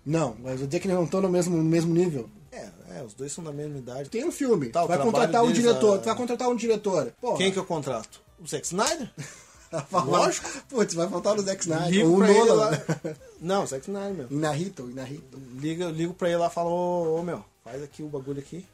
Não, 0.05 0.35
mas 0.43 0.53
eu 0.53 0.59
vou 0.61 0.67
dizer 0.67 0.81
que 0.81 0.87
eles 0.87 0.97
não 0.97 1.05
estão 1.05 1.21
no 1.21 1.29
mesmo, 1.29 1.57
no 1.59 1.63
mesmo 1.63 1.93
nível. 1.95 2.29
É, 2.55 2.99
é, 2.99 3.03
os 3.03 3.15
dois 3.15 3.33
são 3.33 3.43
da 3.43 3.53
mesma 3.53 3.79
idade. 3.79 4.09
Tem 4.11 4.25
um 4.25 4.31
filme, 4.33 4.69
Tá, 4.69 4.83
o 4.83 4.87
tu 4.87 4.89
vai 4.89 4.99
contratar 4.99 5.43
um 5.45 5.53
diretor, 5.53 5.95
a- 5.97 5.99
tu 5.99 6.05
vai 6.05 6.15
contratar 6.17 6.49
um 6.49 6.55
diretor. 6.57 7.13
Pô, 7.21 7.35
Quem 7.35 7.51
que 7.53 7.59
eu 7.59 7.65
contrato? 7.65 8.21
O 8.39 8.47
Zack 8.47 8.65
Snyder? 8.67 9.11
Lógico. 9.93 10.49
Putz, 10.69 10.95
vai 10.95 11.09
faltar 11.09 11.37
o 11.37 11.43
Zack 11.43 11.61
Snyder. 11.63 11.89
Ligo 11.91 12.09
Ou 12.11 12.17
o 12.19 12.27
Nolan. 12.27 12.55
lá. 12.71 12.71
Não, 13.41 13.67
Zack 13.67 13.83
Snyder, 13.89 14.15
meu. 14.15 14.27
Inarito, 14.31 14.89
Inarito. 14.89 15.37
Liga, 15.57 15.87
ligo 15.87 16.15
pra 16.15 16.29
ele 16.29 16.37
lá 16.39 16.47
e 16.47 16.51
falo, 16.51 16.71
ô, 16.71 17.19
ô, 17.19 17.23
meu, 17.25 17.45
faz 17.65 17.83
aqui 17.83 18.03
o 18.03 18.09
bagulho 18.09 18.39
aqui. 18.39 18.65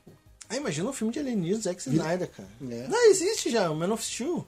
Ah, 0.49 0.57
imagina 0.57 0.91
um 0.91 0.93
filme 0.93 1.13
de 1.13 1.21
alienígenas, 1.21 1.63
Zack 1.65 1.81
Snyder, 1.89 2.29
cara. 2.29 2.49
É. 2.71 2.87
Não, 2.89 3.07
existe 3.11 3.51
já, 3.51 3.71
o 3.71 3.75
Man 3.77 3.93
of 3.95 4.05
Steel. 4.05 4.47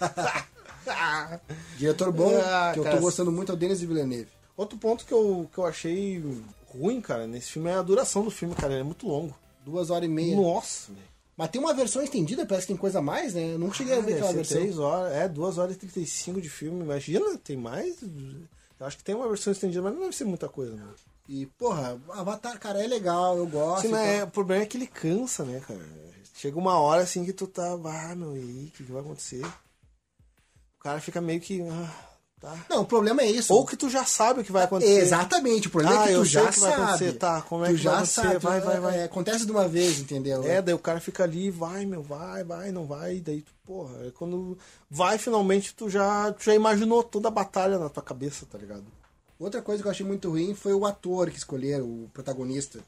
Diretor 1.76 2.12
bom, 2.12 2.30
Ah, 2.44 2.70
que 2.72 2.80
eu 2.80 2.84
cara. 2.84 2.96
tô 2.96 3.02
gostando 3.02 3.30
muito 3.32 3.52
é 3.52 3.54
o 3.54 3.58
Denis 3.58 3.80
Villeneuve. 3.80 4.28
Outro 4.56 4.76
ponto 4.78 5.04
que 5.04 5.12
eu, 5.12 5.48
que 5.52 5.58
eu 5.58 5.66
achei 5.66 6.22
ruim, 6.70 7.00
cara, 7.00 7.26
nesse 7.26 7.52
filme 7.52 7.70
é 7.70 7.74
a 7.74 7.82
duração 7.82 8.22
do 8.22 8.30
filme, 8.30 8.54
cara. 8.54 8.72
Ele 8.72 8.80
é 8.80 8.84
muito 8.84 9.06
longo. 9.06 9.34
Duas 9.64 9.90
horas 9.90 10.08
e 10.08 10.12
meia. 10.12 10.36
Nossa, 10.36 10.92
velho. 10.92 11.08
Mas 11.36 11.50
tem 11.50 11.60
uma 11.60 11.72
versão 11.72 12.02
estendida, 12.02 12.44
parece 12.44 12.66
que 12.66 12.72
tem 12.72 12.80
coisa 12.80 12.98
a 12.98 13.02
mais, 13.02 13.34
né? 13.34 13.54
Eu 13.54 13.60
não 13.60 13.72
cheguei 13.72 13.96
a 13.96 14.00
ver 14.00 14.14
aquela 14.14 14.30
ser 14.30 14.34
versão. 14.34 14.58
três 14.58 14.78
horas, 14.78 15.12
é, 15.12 15.28
2 15.28 15.58
horas 15.58 15.76
e 15.76 15.78
35 15.78 16.40
de 16.40 16.50
filme. 16.50 16.82
Imagina, 16.82 17.38
tem 17.38 17.56
mais? 17.56 18.02
Eu 18.02 18.86
acho 18.86 18.96
que 18.96 19.04
tem 19.04 19.14
uma 19.14 19.28
versão 19.28 19.52
estendida, 19.52 19.80
mas 19.80 19.94
não 19.94 20.00
deve 20.00 20.16
ser 20.16 20.24
muita 20.24 20.48
coisa, 20.48 20.74
não. 20.74 20.94
E, 21.28 21.46
porra, 21.46 22.00
Avatar, 22.08 22.58
cara, 22.58 22.82
é 22.82 22.88
legal, 22.88 23.36
eu 23.36 23.46
gosto. 23.46 23.86
E 23.86 23.92
né, 23.92 24.18
tal. 24.18 24.26
o 24.26 24.30
problema 24.32 24.64
é 24.64 24.66
que 24.66 24.76
ele 24.76 24.88
cansa, 24.88 25.44
né, 25.44 25.60
cara? 25.60 25.78
Chega 26.34 26.58
uma 26.58 26.76
hora 26.80 27.02
assim 27.02 27.24
que 27.24 27.32
tu 27.32 27.46
tá, 27.46 27.72
ah, 27.72 28.14
meu, 28.16 28.36
e 28.36 28.40
aí, 28.40 28.64
o 28.66 28.70
que, 28.76 28.84
que 28.84 28.92
vai 28.92 29.02
acontecer? 29.02 29.44
O 29.44 30.82
cara 30.82 31.00
fica 31.00 31.20
meio 31.20 31.40
que, 31.40 31.62
ah, 31.62 32.17
tá. 32.40 32.56
Não, 32.70 32.82
o 32.82 32.84
problema 32.84 33.22
é 33.22 33.30
isso. 33.30 33.52
Ou 33.52 33.64
que 33.66 33.76
tu 33.76 33.88
já 33.88 34.04
sabe 34.04 34.40
o 34.40 34.44
que 34.44 34.52
vai 34.52 34.64
acontecer. 34.64 35.00
Exatamente, 35.00 35.68
o 35.68 35.70
problema 35.70 36.00
Ah, 36.00 36.04
é 36.04 36.08
que 36.08 36.14
tu 36.14 36.24
já 36.24 36.42
o 36.44 36.52
que 36.52 36.60
vai 36.60 36.70
sabe. 36.70 36.82
acontecer, 36.82 37.12
tá, 37.14 37.42
como 37.42 37.64
é 37.64 37.68
tu 37.68 37.74
que 37.76 37.82
já 37.82 37.94
vai 37.96 38.06
sabe, 38.06 38.38
Vai, 38.38 38.60
vai, 38.60 38.80
vai. 38.80 38.98
é, 39.00 39.04
acontece 39.04 39.44
de 39.46 39.52
uma 39.52 39.66
vez, 39.68 39.98
entendeu? 40.00 40.42
É, 40.44 40.60
daí 40.62 40.74
o 40.74 40.78
cara 40.78 41.00
fica 41.00 41.24
ali, 41.24 41.50
vai, 41.50 41.84
meu, 41.86 42.02
vai, 42.02 42.44
vai, 42.44 42.70
não 42.72 42.86
vai, 42.86 43.16
e 43.16 43.20
daí 43.20 43.42
tu, 43.42 43.52
porra, 43.64 44.06
é 44.06 44.10
quando 44.10 44.56
vai 44.90 45.18
finalmente 45.18 45.74
tu 45.74 45.88
já, 45.90 46.32
tu 46.32 46.44
já 46.44 46.54
imaginou 46.54 47.02
toda 47.02 47.28
a 47.28 47.30
batalha 47.30 47.78
na 47.78 47.88
tua 47.88 48.02
cabeça, 48.02 48.46
tá 48.50 48.56
ligado? 48.58 48.84
Outra 49.38 49.62
coisa 49.62 49.80
que 49.82 49.86
eu 49.86 49.92
achei 49.92 50.04
muito 50.04 50.28
ruim 50.30 50.54
foi 50.54 50.72
o 50.74 50.84
ator 50.84 51.30
que 51.30 51.38
escolheram, 51.38 51.84
o 51.84 52.10
protagonista. 52.12 52.80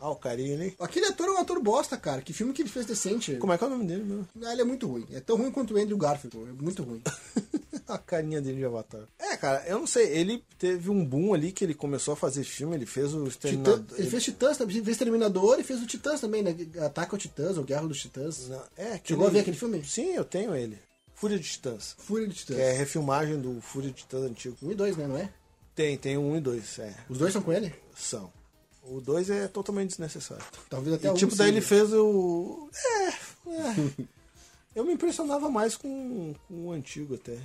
Ah, 0.00 0.10
o 0.10 0.16
carinha 0.16 0.54
ali. 0.54 0.74
Aquele 0.78 1.06
ator 1.06 1.26
é 1.26 1.30
um 1.32 1.38
ator 1.38 1.60
bosta, 1.60 1.96
cara. 1.96 2.22
Que 2.22 2.32
filme 2.32 2.52
que 2.52 2.62
ele 2.62 2.68
fez 2.68 2.86
decente? 2.86 3.34
Como 3.34 3.52
é 3.52 3.58
que 3.58 3.64
é 3.64 3.66
o 3.66 3.70
nome 3.70 3.84
dele, 3.84 4.04
meu? 4.04 4.24
Ah, 4.46 4.52
ele 4.52 4.62
é 4.62 4.64
muito 4.64 4.86
ruim. 4.86 5.04
É 5.12 5.18
tão 5.18 5.36
ruim 5.36 5.50
quanto 5.50 5.74
o 5.74 5.76
Andrew 5.76 5.98
Garfield. 5.98 6.36
pô. 6.36 6.46
É 6.46 6.52
muito 6.52 6.84
ruim. 6.84 7.02
a 7.88 7.98
carinha 7.98 8.40
dele 8.40 8.58
de 8.58 8.64
Avatar. 8.64 9.08
É, 9.18 9.36
cara, 9.36 9.64
eu 9.66 9.78
não 9.78 9.86
sei, 9.86 10.08
ele 10.08 10.44
teve 10.58 10.90
um 10.90 11.04
boom 11.04 11.32
ali 11.34 11.52
que 11.52 11.64
ele 11.64 11.74
começou 11.74 12.12
a 12.12 12.16
fazer 12.16 12.44
filme, 12.44 12.76
ele 12.76 12.86
fez 12.86 13.14
o 13.14 13.24
Titã, 13.24 13.28
Exterminador. 13.28 13.98
ele 13.98 14.10
fez 14.10 14.24
Titãs 14.24 14.56
também, 14.58 14.76
ele 14.76 14.84
fez 14.84 14.96
Terminador 14.98 15.58
e 15.58 15.64
fez 15.64 15.82
o 15.82 15.86
Titãs 15.86 16.20
também, 16.20 16.42
né? 16.42 16.54
Ataque 16.84 17.14
ao 17.14 17.18
Titãs, 17.18 17.56
ou 17.56 17.64
Guerra 17.64 17.86
dos 17.86 18.00
Titãs. 18.00 18.48
Não, 18.48 18.62
é. 18.76 19.00
Chegou 19.02 19.26
a 19.26 19.30
ver 19.30 19.40
aquele 19.40 19.56
filme? 19.56 19.82
Sim, 19.84 20.14
eu 20.14 20.24
tenho 20.24 20.54
ele. 20.54 20.78
Fúria 21.14 21.38
de 21.38 21.48
Titãs. 21.48 21.96
Fúria 21.98 22.28
de 22.28 22.34
Titãs. 22.34 22.56
Que 22.56 22.62
é 22.62 22.72
refilmagem 22.72 23.40
do 23.40 23.60
Fúria 23.60 23.90
de 23.90 23.96
Titãs 23.96 24.22
antigo. 24.22 24.56
Um 24.62 24.70
e 24.70 24.74
dois, 24.74 24.96
né? 24.96 25.06
Não 25.06 25.16
é? 25.16 25.28
Tem, 25.74 25.96
tem 25.96 26.16
um 26.18 26.36
e 26.36 26.40
dois, 26.40 26.78
é. 26.78 26.94
Os 27.08 27.18
dois 27.18 27.32
são 27.32 27.42
com 27.42 27.52
ele? 27.52 27.74
São. 27.96 28.32
O 28.82 29.00
dois 29.00 29.28
é 29.28 29.48
totalmente 29.48 29.90
desnecessário. 29.90 30.44
Talvez 30.70 30.96
até 30.96 31.08
E 31.08 31.10
um 31.10 31.14
tipo, 31.14 31.34
daí 31.36 31.48
ele 31.48 31.60
fez 31.60 31.92
o. 31.92 32.70
É, 32.74 33.08
é. 33.08 34.06
Eu 34.74 34.84
me 34.84 34.92
impressionava 34.92 35.50
mais 35.50 35.76
com, 35.76 36.34
com 36.46 36.66
o 36.66 36.72
antigo 36.72 37.16
até. 37.16 37.36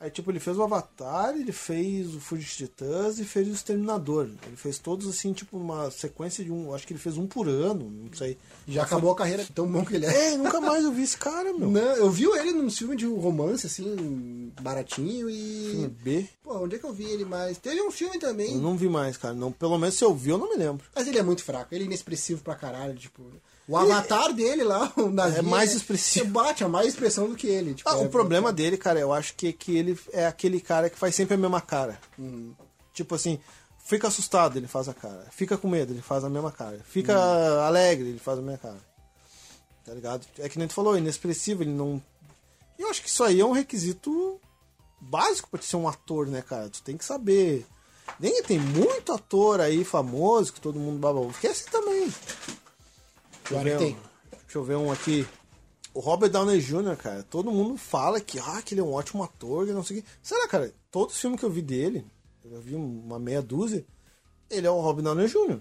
Aí, 0.00 0.10
tipo, 0.10 0.30
ele 0.30 0.38
fez 0.38 0.56
o 0.56 0.62
Avatar, 0.62 1.34
ele 1.34 1.50
fez 1.50 2.14
o 2.14 2.20
Fuji 2.20 2.46
Titãs 2.46 3.18
e 3.18 3.24
fez 3.24 3.48
o 3.48 3.52
Exterminador. 3.52 4.28
Ele 4.46 4.56
fez 4.56 4.78
todos, 4.78 5.08
assim, 5.08 5.32
tipo, 5.32 5.56
uma 5.56 5.90
sequência 5.90 6.44
de 6.44 6.52
um. 6.52 6.72
Acho 6.72 6.86
que 6.86 6.92
ele 6.92 7.00
fez 7.00 7.18
um 7.18 7.26
por 7.26 7.48
ano, 7.48 7.90
não 7.90 8.12
sei. 8.12 8.38
Já 8.68 8.84
acabou 8.84 9.10
a 9.10 9.16
carreira 9.16 9.44
tão 9.52 9.66
bom 9.66 9.84
que 9.84 9.96
ele 9.96 10.06
é. 10.06 10.34
É, 10.34 10.36
nunca 10.36 10.60
mais 10.60 10.84
eu 10.84 10.92
vi 10.92 11.02
esse 11.02 11.16
cara, 11.16 11.52
meu. 11.52 11.68
Não, 11.68 11.96
eu 11.96 12.08
vi 12.10 12.26
ele 12.26 12.52
num 12.52 12.70
filme 12.70 12.94
de 12.94 13.06
romance, 13.06 13.66
assim, 13.66 14.52
baratinho 14.60 15.28
e. 15.28 15.70
Filme 15.72 15.88
B. 15.88 16.28
Pô, 16.44 16.58
onde 16.58 16.76
é 16.76 16.78
que 16.78 16.86
eu 16.86 16.92
vi 16.92 17.04
ele 17.04 17.24
mais? 17.24 17.58
Teve 17.58 17.82
um 17.82 17.90
filme 17.90 18.20
também. 18.20 18.54
Eu 18.54 18.60
não 18.60 18.76
vi 18.76 18.88
mais, 18.88 19.16
cara. 19.16 19.34
Não, 19.34 19.50
pelo 19.50 19.78
menos 19.78 19.96
se 19.96 20.04
eu 20.04 20.14
vi, 20.14 20.30
eu 20.30 20.38
não 20.38 20.48
me 20.48 20.56
lembro. 20.56 20.86
Mas 20.94 21.08
ele 21.08 21.18
é 21.18 21.22
muito 21.24 21.42
fraco, 21.42 21.74
ele 21.74 21.82
é 21.84 21.86
inexpressivo 21.86 22.40
pra 22.40 22.54
caralho, 22.54 22.94
tipo. 22.94 23.24
O 23.68 23.76
avatar 23.76 24.32
dele 24.32 24.64
lá, 24.64 24.90
o 24.96 25.10
navio. 25.10 25.38
É 25.38 25.42
mais 25.42 25.74
expressivo. 25.74 26.24
Você 26.24 26.30
bate, 26.30 26.64
é 26.64 26.66
mais 26.66 26.88
expressão 26.88 27.28
do 27.28 27.36
que 27.36 27.46
ele. 27.46 27.74
Tipo, 27.74 27.90
Ah, 27.90 27.94
é- 27.94 27.96
o 28.06 28.08
problema 28.08 28.50
dele, 28.52 28.76
cara, 28.78 28.98
eu 28.98 29.12
acho 29.12 29.34
que, 29.34 29.52
que 29.52 29.76
ele 29.76 29.98
é 30.12 30.24
aquele 30.26 30.60
cara 30.60 30.88
que 30.88 30.98
faz 30.98 31.14
sempre 31.14 31.34
a 31.34 31.38
mesma 31.38 31.60
cara. 31.60 32.00
Uhum. 32.18 32.54
Tipo 32.94 33.14
assim, 33.14 33.38
fica 33.84 34.08
assustado, 34.08 34.56
ele 34.56 34.66
faz 34.66 34.88
a 34.88 34.94
cara. 34.94 35.26
Fica 35.30 35.58
com 35.58 35.68
medo, 35.68 35.92
ele 35.92 36.00
faz 36.00 36.24
a 36.24 36.30
mesma 36.30 36.50
cara. 36.50 36.80
Fica 36.88 37.12
Uhum. 37.12 37.60
alegre, 37.60 38.08
ele 38.08 38.18
faz 38.18 38.38
a 38.38 38.42
mesma 38.42 38.58
cara. 38.58 38.88
Tá 39.84 39.92
ligado? 39.94 40.26
É 40.38 40.48
que 40.48 40.58
nem 40.58 40.66
tu 40.66 40.74
falou, 40.74 40.96
inexpressivo, 40.96 41.62
ele 41.62 41.70
não. 41.72 42.02
Eu 42.78 42.88
acho 42.88 43.02
que 43.02 43.08
isso 43.08 43.22
aí 43.24 43.38
é 43.40 43.44
um 43.44 43.52
requisito 43.52 44.40
básico 45.00 45.48
pra 45.50 45.60
ser 45.60 45.76
um 45.76 45.86
ator, 45.88 46.26
né, 46.26 46.40
cara? 46.42 46.68
Tu 46.70 46.82
tem 46.82 46.96
que 46.96 47.04
saber. 47.04 47.66
Nem 48.18 48.42
tem 48.42 48.58
muito 48.58 49.12
ator 49.12 49.60
aí 49.60 49.84
famoso 49.84 50.52
que 50.54 50.60
todo 50.60 50.78
mundo 50.80 50.98
baba. 50.98 51.20
é 51.42 51.48
assim 51.48 51.66
também. 51.70 52.10
Deixa 53.48 53.54
eu, 53.54 53.60
Claro 53.62 53.68
que 53.68 53.74
um, 53.74 53.78
tem. 53.78 53.96
deixa 54.42 54.58
eu 54.58 54.64
ver 54.64 54.76
um 54.76 54.92
aqui. 54.92 55.26
O 55.94 56.00
Robert 56.00 56.30
Downey 56.30 56.60
Jr., 56.60 56.96
cara, 56.96 57.22
todo 57.24 57.50
mundo 57.50 57.76
fala 57.76 58.20
que, 58.20 58.38
ah, 58.38 58.62
que 58.62 58.74
ele 58.74 58.80
é 58.80 58.84
um 58.84 58.92
ótimo 58.92 59.22
ator, 59.22 59.66
que 59.66 59.72
não 59.72 59.82
sei 59.82 59.98
o 59.98 60.02
quê. 60.02 60.08
Será, 60.22 60.46
cara? 60.46 60.72
Todos 60.90 61.14
os 61.14 61.20
filmes 61.20 61.40
que 61.40 61.46
eu 61.46 61.50
vi 61.50 61.62
dele, 61.62 62.04
eu 62.44 62.50
já 62.52 62.58
vi 62.58 62.74
uma 62.74 63.18
meia 63.18 63.42
dúzia, 63.42 63.84
ele 64.50 64.66
é 64.66 64.70
o 64.70 64.80
Robert 64.80 65.02
Downey 65.02 65.26
Jr. 65.26 65.58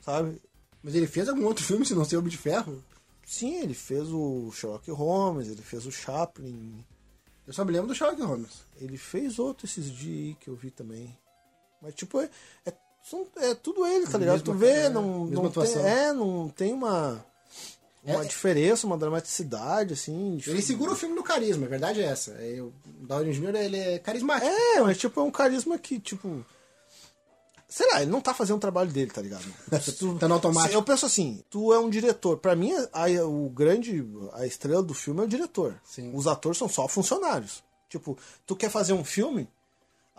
Sabe? 0.00 0.40
Mas 0.82 0.94
ele 0.94 1.06
fez 1.06 1.28
algum 1.28 1.44
outro 1.44 1.64
filme, 1.64 1.84
se 1.86 1.94
não 1.94 2.04
ser 2.04 2.16
Homem 2.16 2.30
de 2.30 2.36
Ferro? 2.38 2.82
Sim, 3.24 3.60
ele 3.60 3.74
fez 3.74 4.08
o 4.10 4.50
Sherlock 4.52 4.90
Holmes, 4.90 5.48
ele 5.48 5.62
fez 5.62 5.86
o 5.86 5.92
Chaplin, 5.92 6.84
Eu 7.46 7.52
só 7.52 7.64
me 7.64 7.70
lembro 7.72 7.86
do 7.86 7.94
Sherlock 7.94 8.20
Holmes. 8.22 8.64
ele 8.80 8.96
fez 8.98 9.38
outro 9.38 9.66
esses 9.66 9.90
dias 9.90 10.28
aí 10.28 10.34
que 10.34 10.48
eu 10.48 10.56
vi 10.56 10.70
também. 10.70 11.16
Mas, 11.80 11.94
tipo, 11.94 12.20
é, 12.20 12.28
é, 12.66 12.74
são- 13.02 13.26
é 13.36 13.54
tudo 13.54 13.86
ele, 13.86 14.06
tá 14.06 14.18
ligado? 14.18 14.42
Tu 14.42 14.52
vê, 14.52 14.88
não, 14.88 15.24
mesma 15.24 15.42
não 15.44 15.50
tem, 15.50 15.76
é, 15.84 16.12
não 16.12 16.48
tem 16.48 16.72
uma, 16.72 17.24
uma 18.04 18.24
É. 18.24 18.26
diferença, 18.28 18.86
uma 18.86 18.96
dramaticidade, 18.98 19.94
assim. 19.94 20.38
Ele 20.46 20.62
segura 20.62 20.92
o 20.92 20.96
filme 20.96 21.14
no 21.14 21.22
carisma, 21.22 21.66
a 21.66 21.68
verdade 21.68 22.00
é 22.00 22.04
essa. 22.06 22.32
É, 22.32 22.60
o 22.60 22.72
Downey 22.84 23.32
Jr. 23.32 23.54
ele 23.56 23.76
é 23.78 23.98
carismático. 23.98 24.46
É, 24.50 24.80
mas 24.80 24.98
tipo, 24.98 25.18
é 25.20 25.22
um 25.22 25.30
carisma 25.30 25.78
que, 25.78 25.98
tipo. 25.98 26.44
Sei 27.68 27.88
lá, 27.92 28.02
ele 28.02 28.10
não 28.10 28.20
tá 28.20 28.34
fazendo 28.34 28.56
o 28.56 28.60
trabalho 28.60 28.90
dele, 28.90 29.12
tá 29.12 29.22
ligado? 29.22 29.44
Tu- 29.96 30.16
Tá 30.18 30.26
no 30.26 30.34
automático. 30.34 30.74
Eu 30.74 30.82
penso 30.82 31.06
assim, 31.06 31.40
tu 31.48 31.72
é 31.72 31.78
um 31.78 31.88
diretor. 31.88 32.36
Pra 32.38 32.56
mim, 32.56 32.72
a, 32.92 33.06
o 33.24 33.48
grande. 33.48 34.04
A 34.32 34.44
estrela 34.44 34.82
do 34.82 34.92
filme 34.92 35.20
é 35.20 35.24
o 35.24 35.28
diretor. 35.28 35.80
Sim. 35.84 36.10
Os 36.12 36.26
atores 36.26 36.58
são 36.58 36.68
só 36.68 36.88
funcionários. 36.88 37.62
Tipo, 37.88 38.18
tu 38.44 38.56
quer 38.56 38.70
fazer 38.70 38.92
um 38.92 39.04
filme? 39.04 39.48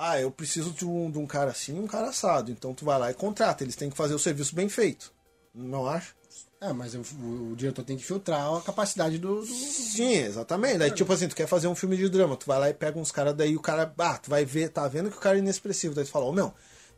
Ah, 0.04 0.20
eu 0.20 0.32
preciso 0.32 0.72
de 0.72 0.86
um, 0.86 1.12
de 1.12 1.20
um 1.20 1.28
cara 1.28 1.52
assim 1.52 1.76
e 1.76 1.80
um 1.80 1.86
cara 1.88 2.08
assado. 2.10 2.50
Então 2.52 2.74
tu 2.74 2.84
vai 2.86 2.98
lá 2.98 3.12
e 3.12 3.14
contrata. 3.14 3.64
Eles 3.64 3.76
têm 3.76 3.90
que 3.90 3.96
fazer 3.98 4.16
o 4.16 4.20
serviço 4.20 4.56
bem 4.56 4.68
feito. 4.68 5.14
Não 5.54 5.86
acho? 5.86 6.16
É, 6.60 6.72
mas 6.74 6.94
o, 6.96 7.02
o- 7.02 7.56
diretor 7.56 7.84
tem 7.84 7.98
que 7.98 8.04
filtrar 8.04 8.52
a 8.52 8.62
capacidade 8.62 9.18
do. 9.20 9.42
do- 9.42 9.46
Sim, 9.46 10.14
exatamente. 10.14 10.78
Daí, 10.80 10.92
tipo 10.92 11.12
assim, 11.12 11.28
tu 11.28 11.36
quer 11.36 11.48
fazer 11.48 11.68
um 11.68 11.76
filme 11.76 11.98
de 11.98 12.08
drama, 12.10 12.36
tu 12.38 12.46
vai 12.48 12.58
lá 12.60 12.70
e 12.70 12.74
pega 12.74 12.98
uns 12.98 13.12
caras, 13.12 13.36
daí 13.36 13.56
o 13.56 13.62
cara, 13.62 13.94
ah, 13.98 14.18
tu 14.18 14.30
vai 14.30 14.46
ver, 14.46 14.70
tá 14.70 14.88
vendo 14.88 15.12
que 15.12 15.18
o 15.18 15.20
cara 15.20 15.36
é 15.38 15.40
inexpressivo. 15.40 15.94
Daí 15.94 16.06
tu 16.06 16.12
fala, 16.12 16.26
ô 16.26 16.32
meu, 16.32 16.54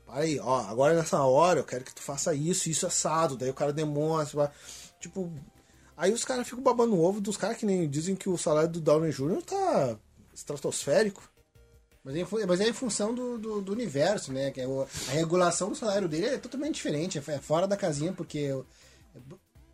para 0.06 0.22
aí, 0.22 0.40
ó, 0.40 0.60
agora 0.62 0.94
nessa 0.96 1.22
hora 1.24 1.60
eu 1.60 1.64
quero 1.64 1.84
que 1.84 1.94
tu 1.96 2.02
faça 2.02 2.34
isso, 2.34 2.70
isso 2.70 2.86
assado. 2.88 3.36
Daí 3.36 3.50
o 3.50 3.54
cara 3.54 3.74
demonstra, 3.74 4.38
vai- 4.38 4.52
tipo. 5.00 5.32
Aí 5.98 6.12
os 6.14 6.24
caras 6.26 6.48
ficam 6.48 6.64
babando 6.64 6.96
o 6.96 7.02
ovo 7.04 7.20
dos 7.22 7.38
caras 7.38 7.58
que 7.58 7.66
nem 7.66 7.90
dizem 7.90 8.16
que 8.16 8.30
o 8.30 8.38
salário 8.38 8.70
do 8.70 8.80
Downey 8.82 9.12
Jr. 9.12 9.42
tá 9.44 9.98
estratosférico. 10.34 11.22
Mas 12.04 12.16
é, 12.16 12.46
mas 12.46 12.60
é 12.60 12.68
em 12.68 12.74
função 12.74 13.14
do, 13.14 13.38
do, 13.38 13.62
do 13.62 13.72
universo, 13.72 14.32
né? 14.34 14.52
Que 14.52 14.62
é 14.62 14.68
o- 14.68 14.82
a 15.08 15.12
regulação 15.12 15.70
do 15.70 15.76
salário 15.76 16.08
dele 16.10 16.26
é 16.28 16.38
totalmente 16.38 16.76
diferente, 16.76 17.18
é 17.18 17.24
é 17.32 17.40
fora 17.40 17.66
da 17.68 17.78
casinha, 17.78 18.12
porque 18.12 18.50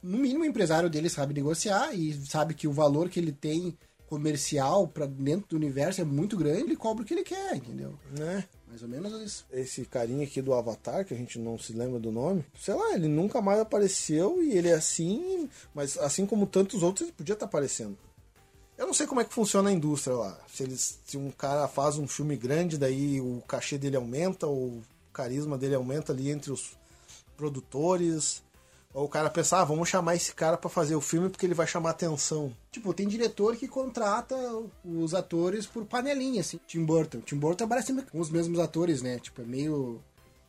no 0.02 0.18
mínimo 0.18 0.44
o 0.44 0.48
empresário 0.48 0.90
dele 0.90 1.10
sabe 1.10 1.34
negociar 1.34 1.94
e 1.94 2.14
sabe 2.26 2.54
que 2.54 2.68
o 2.68 2.72
valor 2.72 3.10
que 3.10 3.20
ele 3.20 3.32
tem 3.32 3.78
comercial 4.08 4.88
para 4.88 5.06
dentro 5.06 5.50
do 5.50 5.56
universo 5.56 6.02
é 6.02 6.04
muito 6.04 6.36
grande, 6.36 6.62
ele 6.64 6.76
cobra 6.76 7.04
o 7.04 7.06
que 7.06 7.14
ele 7.14 7.24
quer, 7.24 7.56
entendeu? 7.56 7.94
Né? 8.18 8.44
Mais 8.68 8.82
ou 8.82 8.88
menos 8.90 9.12
isso. 9.22 9.46
Esse 9.52 9.86
carinha 9.86 10.24
aqui 10.24 10.42
do 10.42 10.54
Avatar, 10.54 11.06
que 11.06 11.14
a 11.14 11.18
gente 11.18 11.38
não 11.38 11.60
se 11.60 11.74
lembra 11.74 12.00
do 12.00 12.12
nome, 12.12 12.44
sei 12.60 12.74
lá, 12.74 12.94
ele 12.96 13.08
nunca 13.08 13.40
mais 13.40 13.60
apareceu 13.60 14.42
e 14.42 14.58
ele 14.58 14.70
é 14.70 14.74
assim, 14.74 15.48
mas 15.76 15.96
assim 16.00 16.26
como 16.26 16.48
tantos 16.48 16.82
outros, 16.82 17.04
ele 17.08 17.16
podia 17.16 17.34
estar 17.34 17.46
aparecendo. 17.46 17.98
Eu 18.80 18.88
não 18.88 18.94
sei 18.94 19.06
como 19.06 19.20
é 19.20 19.26
que 19.26 19.34
funciona 19.34 19.70
a 19.70 19.74
indústria 19.74 20.16
lá. 20.16 20.40
Se, 20.48 20.64
eles, 20.64 21.00
se 21.06 21.18
um 21.18 21.30
cara 21.32 21.68
faz 21.68 21.98
um 21.98 22.08
filme 22.08 22.38
grande, 22.38 22.78
daí 22.78 23.20
o 23.20 23.44
cachê 23.46 23.78
dele 23.78 23.98
aumenta, 23.98 24.48
ou 24.48 24.68
o 24.68 24.84
carisma 25.12 25.58
dele 25.58 25.76
aumenta 25.76 26.14
ali 26.14 26.32
entre 26.32 26.50
os 26.50 26.78
produtores. 27.36 28.42
Ou 28.94 29.04
o 29.04 29.10
cara 29.10 29.30
pensa, 29.30 29.58
ah, 29.58 29.66
vamos 29.66 29.90
chamar 29.90 30.16
esse 30.16 30.34
cara 30.34 30.56
pra 30.56 30.70
fazer 30.70 30.96
o 30.96 31.02
filme 31.02 31.30
porque 31.30 31.46
ele 31.46 31.54
vai 31.54 31.68
chamar 31.68 31.90
atenção. 31.90 32.56
Tipo, 32.72 32.94
tem 32.94 33.06
diretor 33.06 33.58
que 33.58 33.68
contrata 33.68 34.38
os 34.86 35.14
atores 35.14 35.66
por 35.66 35.84
panelinha, 35.84 36.40
assim. 36.40 36.58
Tim 36.66 36.86
Burton. 36.86 37.20
Tim 37.20 37.36
Burton 37.36 37.58
trabalha 37.58 37.82
sempre 37.82 38.06
com 38.06 38.22
os 38.22 38.30
mesmos 38.30 38.60
atores, 38.60 39.02
né? 39.02 39.20
Tipo, 39.20 39.42
é 39.42 39.46
meio. 39.46 40.00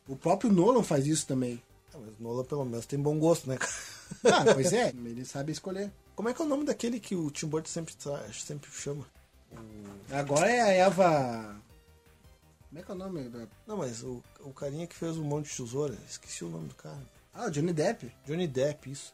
O 0.07 0.15
próprio 0.15 0.49
Nolan 0.49 0.83
faz 0.83 1.05
isso 1.05 1.27
também. 1.27 1.61
Ah, 1.93 1.97
mas 1.99 2.17
Nolan 2.17 2.45
pelo 2.45 2.63
menos 2.63 2.85
tem 2.85 2.97
bom 2.97 3.19
gosto, 3.19 3.49
né, 3.49 3.57
cara? 3.57 3.73
Ah, 4.25 4.53
pois 4.53 4.71
é, 4.73 4.89
ele 4.89 5.25
sabe 5.25 5.51
escolher. 5.51 5.91
Como 6.15 6.29
é 6.29 6.33
que 6.33 6.41
é 6.41 6.45
o 6.45 6.47
nome 6.47 6.65
daquele 6.65 6.99
que 6.99 7.15
o 7.15 7.31
Tim 7.31 7.47
Burton 7.47 7.69
sempre, 7.69 7.93
sempre 8.33 8.69
chama? 8.71 9.05
Agora 10.11 10.49
é 10.49 10.61
a 10.61 10.67
Eva. 10.71 11.55
Como 12.69 12.79
é 12.79 12.83
que 12.83 12.91
é 12.91 12.93
o 12.93 12.97
nome? 12.97 13.29
da- 13.29 13.47
Não, 13.67 13.77
mas 13.77 14.03
o, 14.03 14.21
o 14.41 14.53
carinha 14.53 14.87
que 14.87 14.95
fez 14.95 15.17
o 15.17 15.23
Monte 15.23 15.49
de 15.49 15.57
Tesoura, 15.57 15.95
esqueci 16.09 16.43
o 16.45 16.49
nome 16.49 16.67
do 16.67 16.75
cara. 16.75 16.99
Ah, 17.33 17.45
o 17.47 17.51
Johnny 17.51 17.73
Depp. 17.73 18.11
Johnny 18.25 18.47
Depp, 18.47 18.91
isso. 18.91 19.13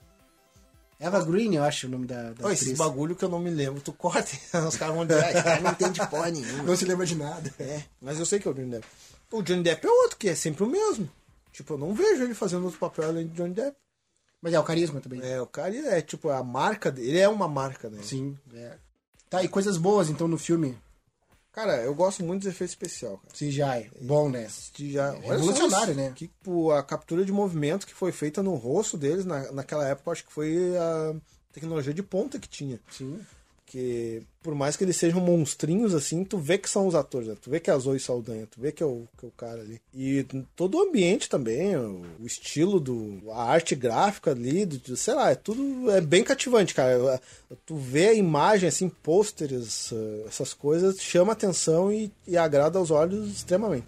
Eva 0.99 1.23
Green, 1.23 1.53
eu 1.55 1.63
acho 1.63 1.85
o 1.85 1.89
nome 1.91 2.07
da, 2.07 2.31
da 2.33 2.51
esses 2.51 2.63
atriz. 2.69 2.77
bagulho 2.79 3.15
que 3.15 3.23
eu 3.23 3.29
não 3.29 3.37
me 3.39 3.51
lembro, 3.51 3.79
tu 3.81 3.93
corta, 3.93 4.31
os 4.67 4.75
caras 4.75 4.95
vão 4.95 5.05
dizer, 5.05 5.23
ah, 5.23 5.31
esse 5.31 5.43
cara 5.43 5.61
não 5.61 5.71
entende 5.71 6.07
porra 6.07 6.31
nenhuma. 6.31 6.63
Não 6.63 6.75
se 6.75 6.85
lembra 6.85 7.05
de 7.05 7.15
nada. 7.15 7.53
É, 7.59 7.83
mas 8.01 8.17
eu 8.19 8.25
sei 8.25 8.39
que 8.39 8.47
é 8.47 8.51
o 8.51 8.53
Johnny 8.53 8.71
Depp. 8.71 8.87
O 9.31 9.41
Johnny 9.43 9.61
Depp 9.63 9.85
é 9.85 9.89
outro, 9.89 10.17
que 10.17 10.29
é 10.29 10.35
sempre 10.35 10.63
o 10.63 10.67
mesmo. 10.67 11.07
Tipo, 11.51 11.73
eu 11.75 11.77
não 11.77 11.93
vejo 11.93 12.23
ele 12.23 12.33
fazendo 12.33 12.63
outro 12.65 12.79
papel 12.79 13.09
além 13.09 13.27
de 13.27 13.35
Johnny 13.35 13.53
Depp. 13.53 13.77
Mas 14.41 14.53
é 14.53 14.59
o 14.59 14.63
carisma 14.63 15.01
também. 15.01 15.21
É, 15.21 15.41
o 15.41 15.47
cara 15.47 15.75
é 15.75 16.01
tipo, 16.01 16.29
a 16.29 16.43
marca 16.43 16.91
dele, 16.91 17.09
ele 17.09 17.19
é 17.19 17.27
uma 17.27 17.47
marca, 17.47 17.89
né? 17.89 18.01
Sim, 18.03 18.37
é. 18.53 18.77
Tá, 19.29 19.43
e 19.43 19.47
coisas 19.47 19.77
boas 19.77 20.09
então 20.09 20.27
no 20.27 20.37
filme. 20.37 20.77
Cara, 21.51 21.77
eu 21.81 21.95
gosto 21.95 22.23
muito 22.23 22.43
dos 22.43 22.51
efeitos 22.51 22.73
especiais, 22.73 23.17
cara. 23.19 23.33
CGI. 23.33 23.91
Bom, 24.01 24.29
né? 24.29 24.47
Já, 24.75 25.09
olha 25.09 25.21
só 25.23 25.31
revolucionário, 25.31 25.95
né? 25.95 26.13
Que, 26.15 26.27
tipo, 26.27 26.71
a 26.71 26.83
captura 26.83 27.25
de 27.25 27.31
movimento 27.31 27.87
que 27.87 27.95
foi 27.95 28.11
feita 28.11 28.43
no 28.43 28.53
rosto 28.53 28.95
deles 28.95 29.25
na, 29.25 29.51
naquela 29.51 29.87
época, 29.87 30.11
acho 30.11 30.23
que 30.23 30.31
foi 30.31 30.77
a 30.77 31.15
tecnologia 31.51 31.95
de 31.95 32.03
ponta 32.03 32.37
que 32.37 32.47
tinha. 32.47 32.79
Sim. 32.91 33.19
Que 33.69 34.23
por 34.41 34.55
mais 34.55 34.77
que 34.77 34.85
eles 34.85 34.95
sejam 34.95 35.19
monstrinhos 35.19 35.93
assim, 35.93 36.23
tu 36.23 36.37
vê 36.37 36.57
que 36.57 36.69
são 36.69 36.87
os 36.87 36.95
atores, 36.95 37.27
né? 37.27 37.35
tu 37.41 37.49
vê 37.49 37.59
que 37.59 37.69
é 37.69 37.73
a 37.73 37.77
Zoe 37.77 37.99
Saldanha, 37.99 38.47
tu 38.49 38.61
vê 38.61 38.71
que 38.71 38.81
é 38.81 38.85
o, 38.85 39.05
que 39.19 39.25
é 39.25 39.27
o 39.27 39.31
cara 39.31 39.59
ali. 39.59 39.81
E 39.93 40.25
todo 40.55 40.77
o 40.77 40.81
ambiente 40.83 41.27
também, 41.27 41.75
o, 41.75 42.01
o 42.17 42.25
estilo 42.25 42.79
do. 42.79 43.21
a 43.29 43.43
arte 43.43 43.75
gráfica 43.75 44.31
ali, 44.31 44.65
do- 44.65 44.95
sei 44.95 45.13
lá, 45.15 45.31
é 45.31 45.35
tudo. 45.35 45.91
é 45.91 45.99
bem 45.99 46.23
cativante, 46.23 46.73
cara. 46.73 47.21
Tu 47.65 47.75
vê 47.75 48.07
a 48.07 48.13
imagem, 48.13 48.69
assim, 48.69 48.87
pôsteres, 48.87 49.91
eh, 49.91 50.23
essas 50.27 50.53
coisas, 50.53 51.01
chama 51.01 51.33
atenção 51.33 51.91
e, 51.91 52.09
e 52.25 52.37
agrada 52.37 52.79
aos 52.79 52.89
olhos 52.89 53.29
extremamente. 53.29 53.85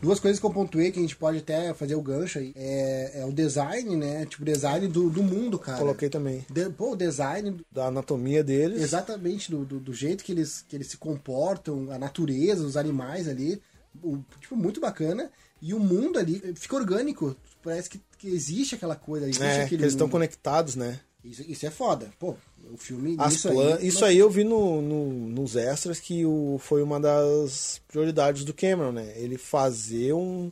Duas 0.00 0.20
coisas 0.20 0.38
que 0.38 0.46
eu 0.46 0.50
pontuei 0.52 0.92
que 0.92 0.98
a 0.98 1.02
gente 1.02 1.16
pode 1.16 1.38
até 1.38 1.74
fazer 1.74 1.94
o 1.96 2.02
gancho 2.02 2.38
aí. 2.38 2.52
É, 2.54 3.20
é 3.20 3.24
o 3.24 3.32
design, 3.32 3.96
né? 3.96 4.24
Tipo, 4.26 4.44
design 4.44 4.86
do, 4.86 5.10
do 5.10 5.22
mundo, 5.22 5.58
cara. 5.58 5.78
Coloquei 5.78 6.08
também. 6.08 6.46
De- 6.48 6.70
pô, 6.70 6.92
o 6.92 6.96
design 6.96 7.60
Da 7.70 7.86
anatomia 7.86 8.44
deles. 8.44 8.80
exatamente 8.80 9.50
do, 9.50 9.64
do, 9.64 9.80
do 9.80 9.92
jeito 9.92 10.22
que 10.22 10.30
eles, 10.32 10.64
que 10.68 10.76
eles 10.76 10.86
se 10.86 10.96
comportam, 10.96 11.90
a 11.90 11.98
natureza, 11.98 12.62
os 12.64 12.76
animais 12.76 13.26
ali. 13.28 13.60
O- 14.02 14.18
tipo, 14.40 14.54
muito 14.56 14.80
bacana. 14.80 15.30
E 15.60 15.74
o 15.74 15.80
mundo 15.80 16.18
ali 16.20 16.40
fica 16.54 16.76
orgânico. 16.76 17.36
Parece 17.64 17.90
que, 17.90 18.00
que 18.18 18.28
existe 18.28 18.76
aquela 18.76 18.94
coisa. 18.94 19.26
Existe 19.28 19.44
É, 19.44 19.66
eles 19.74 19.88
estão 19.88 20.06
mundo. 20.06 20.12
conectados, 20.12 20.76
né? 20.76 21.00
Isso, 21.24 21.42
isso 21.42 21.66
é 21.66 21.70
foda. 21.70 22.10
Pô, 22.18 22.36
o 22.72 22.76
filme. 22.76 23.16
Isso 23.28 23.48
plan- 23.50 23.76
aí, 23.76 23.86
isso 23.88 24.04
aí 24.04 24.18
eu 24.18 24.30
vi 24.30 24.44
no, 24.44 24.80
no- 24.80 25.28
nos 25.28 25.56
extras 25.56 25.98
que 25.98 26.24
o, 26.24 26.58
foi 26.62 26.82
uma 26.82 26.98
das 27.00 27.80
prioridades 27.88 28.44
do 28.44 28.54
Cameron, 28.54 28.92
né? 28.92 29.12
Ele 29.16 29.36
fazer 29.36 30.12
um, 30.12 30.50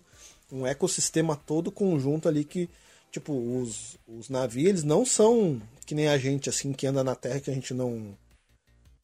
um 0.51 0.67
ecossistema 0.67 1.37
todo 1.37 1.71
conjunto 1.71 2.29
ali 2.29 2.45
que, 2.45 2.69
tipo, 3.13 3.33
os, 3.33 3.97
os 4.09 4.29
navios, 4.29 4.69
eles 4.69 4.83
não 4.83 5.07
são 5.07 5.61
que 5.87 5.95
nem 5.95 6.09
a 6.09 6.19
gente, 6.19 6.49
assim, 6.49 6.73
que 6.73 6.87
anda 6.87 7.05
na 7.05 7.15
Terra 7.15 7.39
que 7.41 7.51
a 7.51 7.55
gente 7.55 7.73
não 7.73 8.17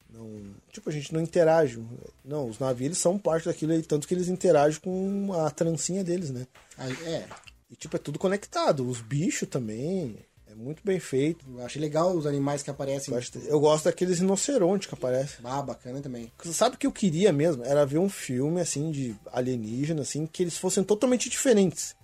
Não, 0.09 0.53
tipo, 0.71 0.89
a 0.89 0.93
gente 0.93 1.13
não 1.13 1.21
interage. 1.21 1.81
Não, 2.25 2.47
os 2.49 2.59
navios 2.59 2.85
eles 2.87 2.97
são 2.97 3.17
parte 3.17 3.45
daquilo 3.45 3.71
aí, 3.71 3.81
tanto 3.81 4.05
que 4.07 4.13
eles 4.13 4.27
interagem 4.27 4.79
com 4.81 5.31
a 5.33 5.49
trancinha 5.49 6.03
deles, 6.03 6.29
né? 6.29 6.45
Ah, 6.77 6.89
É, 7.07 7.25
E 7.71 7.75
tipo, 7.77 7.95
é 7.95 7.99
tudo 7.99 8.19
conectado. 8.19 8.85
Os 8.87 8.99
bichos 9.01 9.47
também. 9.47 10.17
É 10.53 10.63
muito 10.63 10.81
bem 10.83 10.99
feito. 10.99 11.43
eu 11.57 11.65
achei 11.65 11.81
legal 11.81 12.15
os 12.15 12.25
animais 12.27 12.61
que 12.61 12.69
aparecem. 12.69 13.11
Eu, 13.13 13.17
acho- 13.19 13.31
eu 13.47 13.59
gosto 13.59 13.85
daqueles 13.85 14.19
rinocerontes 14.19 14.87
que 14.87 14.93
aparecem. 14.93 15.37
Ah, 15.43 15.61
bacana 15.61 15.99
também. 15.99 16.31
Sabe 16.45 16.75
o 16.75 16.79
que 16.79 16.85
eu 16.87 16.91
queria 16.91 17.33
mesmo? 17.33 17.63
Era 17.65 17.85
ver 17.85 17.97
um 17.97 18.09
filme, 18.09 18.61
assim, 18.61 18.91
de 18.91 19.15
alienígena, 19.31 20.01
assim, 20.03 20.25
que 20.25 20.43
eles 20.43 20.57
fossem 20.57 20.83
totalmente 20.83 21.29
diferentes. 21.29 21.95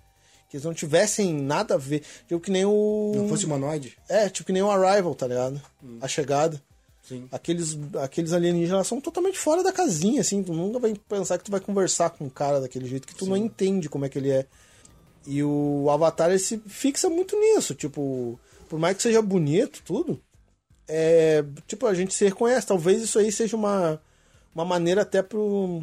Que 0.48 0.56
eles 0.56 0.64
não 0.64 0.74
tivessem 0.74 1.32
nada 1.32 1.74
a 1.74 1.78
ver. 1.78 2.02
Tipo 2.26 2.40
que 2.40 2.50
nem 2.50 2.64
o. 2.64 3.12
Não 3.14 3.28
fosse 3.28 3.46
humanoide? 3.46 3.96
É, 4.08 4.28
tipo 4.28 4.46
que 4.46 4.52
nem 4.52 4.62
o 4.62 4.70
Arrival, 4.70 5.14
tá 5.14 5.26
ligado? 5.28 5.62
A 6.00 6.08
chegada. 6.08 6.60
Sim. 7.02 7.28
Aqueles, 7.32 7.78
aqueles 8.02 8.32
alienígenas 8.32 8.86
são 8.86 9.00
totalmente 9.00 9.38
fora 9.38 9.62
da 9.62 9.72
casinha, 9.72 10.20
assim. 10.20 10.42
Tu 10.42 10.52
nunca 10.52 10.78
vai 10.80 10.92
pensar 11.08 11.38
que 11.38 11.44
tu 11.44 11.50
vai 11.52 11.60
conversar 11.60 12.10
com 12.10 12.24
um 12.24 12.28
cara 12.28 12.60
daquele 12.60 12.86
jeito 12.88 13.06
que 13.06 13.14
tu 13.14 13.26
não 13.26 13.36
entende 13.36 13.88
como 13.88 14.04
é 14.04 14.08
que 14.08 14.18
ele 14.18 14.30
é. 14.30 14.46
E 15.26 15.42
o 15.42 15.88
Avatar, 15.90 16.36
se 16.38 16.58
fixa 16.66 17.08
muito 17.08 17.38
nisso. 17.38 17.74
Tipo, 17.74 18.38
por 18.68 18.78
mais 18.78 18.96
que 18.96 19.02
seja 19.02 19.20
bonito, 19.20 19.82
tudo, 19.84 20.20
é. 20.88 21.44
Tipo, 21.66 21.86
a 21.86 21.94
gente 21.94 22.14
se 22.14 22.24
reconhece. 22.24 22.66
Talvez 22.66 23.02
isso 23.02 23.18
aí 23.18 23.30
seja 23.30 23.56
uma, 23.56 24.00
uma 24.54 24.64
maneira 24.64 25.02
até 25.02 25.22
pro, 25.22 25.82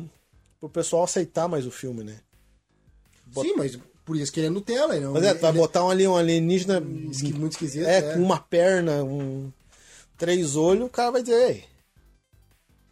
pro 0.59 0.69
pessoal 0.69 1.03
aceitar 1.03 1.47
mais 1.47 1.65
o 1.65 1.71
filme, 1.71 2.03
né? 2.03 2.19
Sim, 3.33 3.53
mas 3.57 3.77
por 4.05 4.15
isso 4.15 4.31
que 4.31 4.39
ele 4.39 4.47
é 4.47 4.49
Nutella. 4.49 4.95
Ele, 4.95 5.05
Mas 5.07 5.23
é, 5.23 5.33
vai 5.33 5.51
ele 5.51 5.59
botar 5.59 5.83
um 5.85 5.89
ali 5.89 6.07
um 6.07 6.15
alienígena. 6.15 6.77
é 6.77 7.11
esqui- 7.11 7.33
muito 7.33 7.51
esquisito. 7.53 7.85
É, 7.85 8.13
com 8.13 8.19
uma 8.21 8.39
perna, 8.39 9.03
um. 9.03 9.51
Três 10.17 10.55
olhos, 10.55 10.87
o 10.87 10.89
cara 10.89 11.11
vai 11.11 11.21
dizer, 11.21 11.49
ei. 11.51 11.63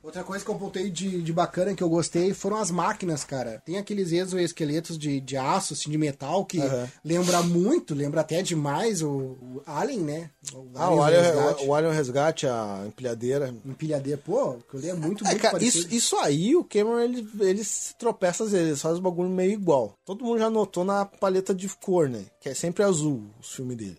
Outra 0.05 0.23
coisa 0.23 0.45
que 0.45 0.51
eu 0.51 0.55
apontei 0.55 0.91
de, 0.91 1.19
de 1.23 1.33
bacana 1.33 1.73
que 1.73 1.81
eu 1.81 1.89
gostei 1.89 2.31
foram 2.31 2.57
as 2.57 2.69
máquinas, 2.69 3.23
cara. 3.23 3.59
Tem 3.65 3.77
aqueles 3.79 4.11
exoesqueletos 4.11 4.99
de, 4.99 5.19
de 5.19 5.35
aço, 5.35 5.73
assim, 5.73 5.89
de 5.89 5.97
metal, 5.97 6.45
que 6.45 6.59
Aham. 6.59 6.87
lembra 7.03 7.41
muito, 7.41 7.95
lembra 7.95 8.21
até 8.21 8.43
demais 8.43 9.01
o, 9.01 9.09
o 9.09 9.61
Alien, 9.65 10.01
né? 10.01 10.29
O 10.53 10.67
Ah, 10.75 10.91
o 10.93 11.01
Alien, 11.01 11.23
Resgate. 11.23 11.63
o, 11.63 11.67
o 11.69 11.73
Alien 11.73 11.93
Resgate, 11.93 12.45
a 12.45 12.83
empilhadeira. 12.85 13.55
Empilhadeira, 13.65 14.21
pô, 14.23 14.57
que 14.69 14.75
eu 14.75 14.79
li 14.79 14.89
é 14.89 14.93
muito, 14.93 15.25
É, 15.25 15.29
muito 15.29 15.41
cara, 15.41 15.53
parecido. 15.53 15.87
isso, 15.87 15.95
isso 15.95 16.15
aí, 16.17 16.55
o 16.55 16.63
Cameron, 16.63 16.99
ele, 16.99 17.27
ele 17.39 17.63
se 17.63 17.95
tropeça 17.95 18.43
às 18.43 18.51
vezes, 18.51 18.83
faz 18.83 18.99
o 18.99 19.01
bagulho 19.01 19.29
meio 19.31 19.53
igual. 19.53 19.95
Todo 20.05 20.23
mundo 20.23 20.37
já 20.37 20.51
notou 20.51 20.83
na 20.85 21.03
paleta 21.03 21.51
de 21.51 21.67
cor, 21.67 22.07
né? 22.07 22.25
Que 22.39 22.49
é 22.49 22.53
sempre 22.53 22.83
azul, 22.83 23.23
os 23.41 23.51
filmes 23.55 23.75
dele. 23.75 23.97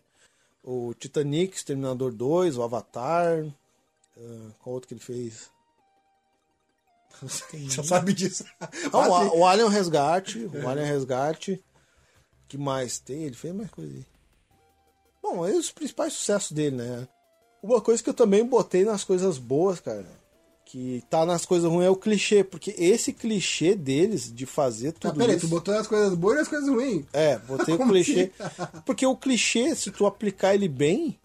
O 0.62 0.94
Titanic, 0.94 1.56
Exterminador 1.56 2.12
2, 2.12 2.56
o 2.58 2.62
Avatar. 2.62 3.44
ah, 4.16 4.50
qual 4.62 4.74
outro 4.74 4.86
que 4.86 4.94
ele 4.94 5.00
fez? 5.00 5.50
Já 7.68 7.82
sabe 7.82 8.12
disso. 8.12 8.44
Ah, 8.60 8.68
Ah, 8.92 9.08
o, 9.32 9.38
o 9.40 9.46
Alien 9.46 9.68
Resgate. 9.68 10.48
O 10.52 10.68
Alien 10.68 10.86
Resgate. 10.86 11.62
que 12.48 12.56
mais 12.58 12.98
tem? 12.98 13.24
Ele 13.24 13.34
fez 13.34 13.54
mais 13.54 13.70
coisa 13.70 13.92
aí. 13.92 14.06
Bom, 15.22 15.46
esses 15.46 15.66
os 15.66 15.72
principais 15.72 16.12
sucessos 16.12 16.52
dele, 16.52 16.76
né? 16.76 17.08
Uma 17.62 17.80
coisa 17.80 18.02
que 18.02 18.08
eu 18.08 18.14
também 18.14 18.44
botei 18.44 18.84
nas 18.84 19.02
coisas 19.02 19.38
boas, 19.38 19.80
cara, 19.80 20.06
que 20.64 21.02
tá 21.10 21.26
nas 21.26 21.44
coisas 21.44 21.68
ruins 21.68 21.86
é 21.86 21.90
o 21.90 21.96
clichê, 21.96 22.44
porque 22.44 22.74
esse 22.78 23.12
clichê 23.12 23.74
deles 23.74 24.32
de 24.32 24.46
fazer 24.46 24.92
tudo 24.92 25.16
peraí, 25.16 25.36
isso... 25.36 25.46
tu 25.46 25.50
botou 25.50 25.74
as 25.74 25.86
coisas 25.86 26.14
boas 26.14 26.38
e 26.38 26.40
as 26.42 26.48
coisas 26.48 26.68
ruins. 26.68 27.04
É, 27.12 27.38
botei 27.38 27.74
o 27.74 27.78
clichê. 27.86 28.30
Porque 28.84 29.04
o 29.04 29.16
clichê, 29.16 29.74
se 29.74 29.90
tu 29.90 30.06
aplicar 30.06 30.54
ele 30.54 30.68
bem, 30.68 31.18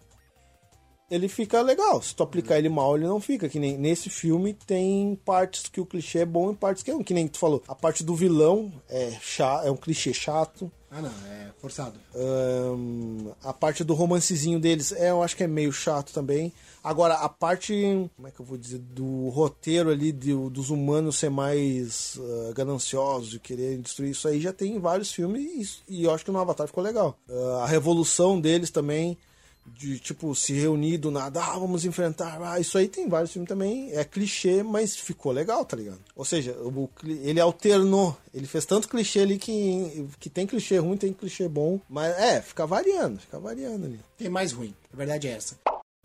ele 1.14 1.28
fica 1.28 1.60
legal. 1.60 2.00
Se 2.02 2.14
tu 2.14 2.22
aplicar 2.22 2.58
ele 2.58 2.68
mal, 2.68 2.96
ele 2.96 3.06
não 3.06 3.20
fica. 3.20 3.48
Que 3.48 3.58
nem 3.58 3.76
nesse 3.76 4.08
filme 4.10 4.54
tem 4.66 5.18
partes 5.24 5.64
que 5.68 5.80
o 5.80 5.86
clichê 5.86 6.20
é 6.20 6.26
bom 6.26 6.50
e 6.52 6.56
partes 6.56 6.82
que 6.82 6.90
é 6.90 6.94
ruim. 6.94 7.04
Que 7.04 7.14
nem 7.14 7.28
tu 7.28 7.38
falou. 7.38 7.62
A 7.68 7.74
parte 7.74 8.02
do 8.02 8.14
vilão 8.14 8.72
é, 8.88 9.10
chato, 9.20 9.66
é 9.66 9.70
um 9.70 9.76
clichê 9.76 10.12
chato. 10.14 10.70
Ah, 10.90 11.00
não, 11.00 11.10
é 11.10 11.50
forçado. 11.58 11.98
Ahn, 12.14 13.30
a 13.42 13.52
parte 13.52 13.82
do 13.84 13.94
romancezinho 13.94 14.60
deles, 14.60 14.92
é, 14.92 15.10
eu 15.10 15.22
acho 15.22 15.36
que 15.36 15.42
é 15.44 15.46
meio 15.46 15.72
chato 15.72 16.12
também. 16.12 16.52
Agora, 16.84 17.14
a 17.14 17.28
parte, 17.28 17.72
como 18.16 18.28
é 18.28 18.30
que 18.30 18.40
eu 18.40 18.44
vou 18.44 18.58
dizer, 18.58 18.78
do 18.78 19.28
roteiro 19.28 19.88
ali 19.90 20.10
de- 20.12 20.34
dos 20.50 20.68
humanos 20.70 21.16
ser 21.16 21.30
mais 21.30 22.18
ah, 22.20 22.52
gananciosos 22.54 23.34
e 23.34 23.38
querer 23.38 23.78
destruir 23.78 24.10
isso 24.10 24.26
aí, 24.28 24.40
já 24.40 24.52
tem 24.52 24.74
em 24.76 24.80
vários 24.80 25.12
filmes 25.12 25.82
e, 25.88 26.00
e 26.00 26.04
eu 26.04 26.10
acho 26.12 26.24
que 26.24 26.30
no 26.30 26.38
Avatar 26.38 26.66
ficou 26.66 26.82
legal. 26.82 27.16
Ah, 27.30 27.62
a 27.62 27.66
revolução 27.66 28.40
deles 28.40 28.70
também, 28.70 29.16
de 29.66 29.98
tipo, 29.98 30.34
se 30.34 30.52
reunir 30.52 30.98
do 30.98 31.10
nada, 31.10 31.42
ah, 31.42 31.58
vamos 31.58 31.84
enfrentar, 31.84 32.40
ah, 32.42 32.60
isso 32.60 32.76
aí 32.76 32.88
tem 32.88 33.08
vários 33.08 33.32
filmes 33.32 33.48
também, 33.48 33.90
é 33.92 34.04
clichê, 34.04 34.62
mas 34.62 34.96
ficou 34.96 35.32
legal, 35.32 35.64
tá 35.64 35.76
ligado? 35.76 36.00
Ou 36.16 36.24
seja, 36.24 36.52
o 36.52 36.88
ele 37.04 37.40
alternou, 37.40 38.16
ele 38.34 38.46
fez 38.46 38.64
tanto 38.66 38.88
clichê 38.88 39.20
ali 39.20 39.38
que, 39.38 40.08
que 40.18 40.28
tem 40.28 40.46
clichê 40.46 40.78
ruim, 40.78 40.96
tem 40.96 41.12
clichê 41.12 41.48
bom, 41.48 41.80
mas 41.88 42.16
é, 42.18 42.42
fica 42.42 42.66
variando, 42.66 43.20
fica 43.20 43.38
variando 43.38 43.86
ali. 43.86 44.00
Tem 44.18 44.28
mais 44.28 44.52
ruim. 44.52 44.74
A 44.92 44.96
verdade 44.96 45.28
é 45.28 45.32
essa. 45.32 45.56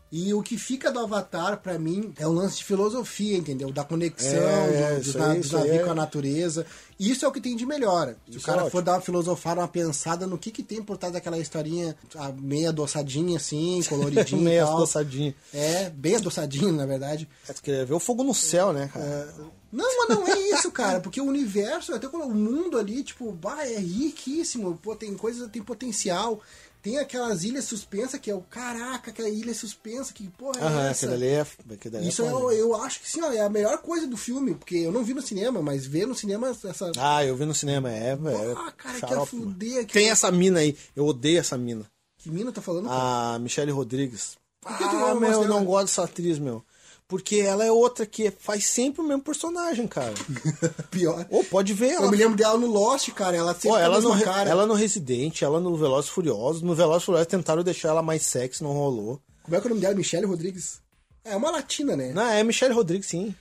E 0.09 0.33
o 0.33 0.41
que 0.41 0.57
fica 0.57 0.89
do 0.89 0.99
Avatar, 0.99 1.57
pra 1.61 1.77
mim, 1.77 2.13
é 2.17 2.25
um 2.25 2.31
lance 2.31 2.57
de 2.57 2.63
filosofia, 2.63 3.37
entendeu? 3.37 3.71
Da 3.73 3.83
conexão 3.83 4.39
É, 4.39 4.93
é, 4.93 4.95
do- 4.95 5.01
isso 5.01 5.17
na- 5.17 5.25
aí, 5.25 5.31
aí 5.31 5.37
navios 5.51 5.75
é- 5.75 5.83
com 5.83 5.91
a 5.91 5.95
natureza. 5.95 6.65
Isso 6.97 7.25
é 7.25 7.27
o 7.27 7.31
que 7.31 7.41
tem 7.41 7.55
de 7.57 7.65
melhor. 7.65 8.15
Se 8.29 8.35
o 8.35 8.37
Isso 8.37 8.45
cara 8.45 8.65
é 8.65 8.69
for 8.69 8.81
dar 8.81 8.93
uma 8.93 9.01
filosofada, 9.01 9.59
uma 9.61 9.67
pensada 9.67 10.25
no 10.25 10.37
que, 10.37 10.49
que 10.49 10.63
tem 10.63 10.81
por 10.81 10.97
trás 10.97 11.13
daquela 11.13 11.37
historinha 11.37 11.95
a 12.15 12.31
meia 12.31 12.69
adoçadinha, 12.69 13.35
assim, 13.37 13.81
coloridinha 13.89 14.41
Meio 14.41 14.65
tal. 14.65 14.77
adoçadinho. 14.77 15.35
É, 15.53 15.89
bem 15.89 16.15
adoçadinho, 16.15 16.71
na 16.71 16.85
verdade. 16.85 17.27
É, 17.47 17.51
tu 17.53 17.61
queria 17.61 17.85
ver 17.85 17.93
o 17.93 17.99
fogo 17.99 18.23
no 18.23 18.33
céu, 18.33 18.71
né, 18.71 18.89
cara? 18.93 19.33
Não, 19.71 19.86
mas 20.08 20.17
não 20.17 20.27
é 20.27 20.39
isso, 20.51 20.71
cara, 20.71 20.99
porque 20.99 21.19
o 21.19 21.25
universo, 21.25 21.93
até 21.93 22.08
o 22.08 22.30
mundo 22.30 22.77
ali, 22.77 23.03
tipo, 23.03 23.32
bah, 23.32 23.65
é 23.65 23.77
riquíssimo, 23.77 24.77
pô, 24.77 24.95
tem 24.95 25.13
coisa, 25.15 25.47
tem 25.49 25.62
potencial. 25.62 26.41
Tem 26.82 26.99
aquelas 26.99 27.43
ilhas 27.43 27.65
suspensas 27.65 28.19
que 28.19 28.32
é 28.32 28.36
o 28.36 28.39
caraca, 28.39 29.10
aquela 29.10 29.27
ilha 29.27 29.53
suspensa, 29.53 30.13
que 30.13 30.30
porra 30.30 30.62
é 30.62 30.63
Aham, 30.63 30.88
essa? 30.88 31.06
aquele 31.08 31.25
ali 31.25 31.34
é. 31.34 31.73
Aquele 31.73 31.97
ali 31.97 32.06
é 32.06 32.10
Isso 32.10 32.23
foda. 32.23 32.32
eu, 32.32 32.51
eu 32.51 32.75
acho 32.82 33.01
que 33.01 33.10
sim, 33.10 33.21
ó, 33.21 33.32
é 33.32 33.41
a 33.41 33.49
melhor 33.49 33.80
coisa 33.80 34.08
do 34.08 34.15
filme, 34.15 34.53
porque 34.53 34.77
eu 34.77 34.91
não 34.91 35.03
vi 35.03 35.13
no 35.13 35.21
cinema, 35.21 35.62
mas 35.62 35.86
ver 35.86 36.06
no 36.08 36.15
cinema 36.15 36.49
essa. 36.49 36.91
Ah, 36.97 37.25
eu 37.25 37.36
vi 37.36 37.45
no 37.45 37.53
cinema, 37.53 37.91
é, 37.91 38.15
velho. 38.15 38.58
Ah, 38.58 38.71
cara, 38.71 38.99
xarope, 38.99 39.36
mano. 39.36 39.51
fuder. 39.51 39.86
Que, 39.86 39.93
Tem 39.93 40.10
essa 40.10 40.32
mina 40.32 40.60
aí, 40.60 40.77
eu 40.95 41.06
odeio 41.06 41.39
essa 41.39 41.58
mina. 41.58 41.84
que 42.17 42.30
mina 42.30 42.51
tá 42.53 42.62
falando? 42.62 42.88
cara? 42.88 43.36
A 43.36 43.39
Michelle 43.39 43.71
Rodrigues. 43.71 44.38
Por 44.62 44.77
que 44.77 44.84
tu 44.84 44.95
ah, 44.95 45.13
não 45.13 45.19
meu, 45.19 45.43
eu 45.43 45.47
não 45.47 45.65
gosto 45.65 45.88
dessa 45.88 46.03
atriz, 46.03 46.39
meu. 46.39 46.63
Porque 47.07 47.37
ela 47.37 47.63
é 47.63 47.71
outra 47.71 48.05
que 48.05 48.29
faz 48.31 48.67
sempre 48.67 49.01
o 49.01 49.03
mesmo 49.03 49.23
personagem, 49.23 49.87
cara. 49.87 50.13
Pior. 50.91 51.25
Ou 51.29 51.41
pode 51.45 51.73
ver 51.73 51.91
ela. 51.91 52.05
Eu 52.05 52.11
me 52.11 52.17
lembro 52.17 52.35
dela 52.35 52.57
no 52.57 52.67
Lost, 52.67 53.09
cara. 53.11 53.37
Ela 53.37 53.53
sempre 53.53 53.77
a 53.77 53.79
ela, 53.79 54.01
no, 54.01 54.21
cara. 54.21 54.49
ela 54.49 54.65
no 54.65 54.73
Resident, 54.73 55.41
ela 55.41 55.61
no 55.61 55.77
Velozes 55.77 56.09
Furiosos. 56.09 56.61
No 56.61 56.75
Velozes 56.75 57.05
Furiosos 57.05 57.27
tentaram 57.27 57.63
deixar 57.63 57.89
ela 57.89 58.01
mais 58.01 58.23
sexy, 58.23 58.61
não 58.61 58.73
rolou. 58.73 59.21
Como 59.41 59.55
é 59.55 59.61
que 59.61 59.67
é 59.67 59.67
o 59.67 59.69
nome 59.69 59.81
dela? 59.81 59.95
Michelle 59.95 60.25
Rodrigues? 60.25 60.81
É 61.23 61.33
uma 61.35 61.49
latina, 61.49 61.95
né? 61.95 62.11
Não, 62.13 62.27
é 62.27 62.43
Michelle 62.43 62.73
Rodrigues, 62.73 63.07
sim. 63.07 63.33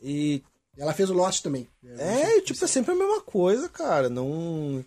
E 0.00 0.40
Ela 0.78 0.92
fez 0.92 1.10
o 1.10 1.14
Lost 1.14 1.42
também. 1.42 1.68
É, 1.98 2.38
e, 2.38 2.42
tipo, 2.42 2.64
é 2.64 2.68
sempre 2.68 2.92
a 2.92 2.96
mesma 2.96 3.20
coisa, 3.20 3.68
cara. 3.68 4.08
Não. 4.08 4.84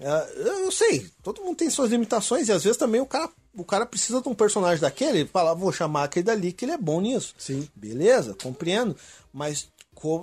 É, 0.00 0.64
eu 0.64 0.72
sei, 0.72 1.08
todo 1.22 1.42
mundo 1.42 1.56
tem 1.56 1.70
suas 1.70 1.90
limitações 1.90 2.48
e 2.48 2.52
às 2.52 2.64
vezes 2.64 2.76
também 2.76 3.00
o 3.00 3.06
cara, 3.06 3.30
o 3.56 3.64
cara 3.64 3.86
precisa 3.86 4.20
de 4.20 4.28
um 4.28 4.34
personagem 4.34 4.80
daquele 4.80 5.22
e 5.22 5.26
fala, 5.26 5.54
vou 5.54 5.72
chamar 5.72 6.04
aquele 6.04 6.24
dali 6.24 6.52
que 6.52 6.64
ele 6.64 6.72
é 6.72 6.78
bom 6.78 7.00
nisso. 7.00 7.34
Sim. 7.38 7.68
Beleza, 7.74 8.36
compreendo. 8.42 8.96
Mas, 9.32 9.68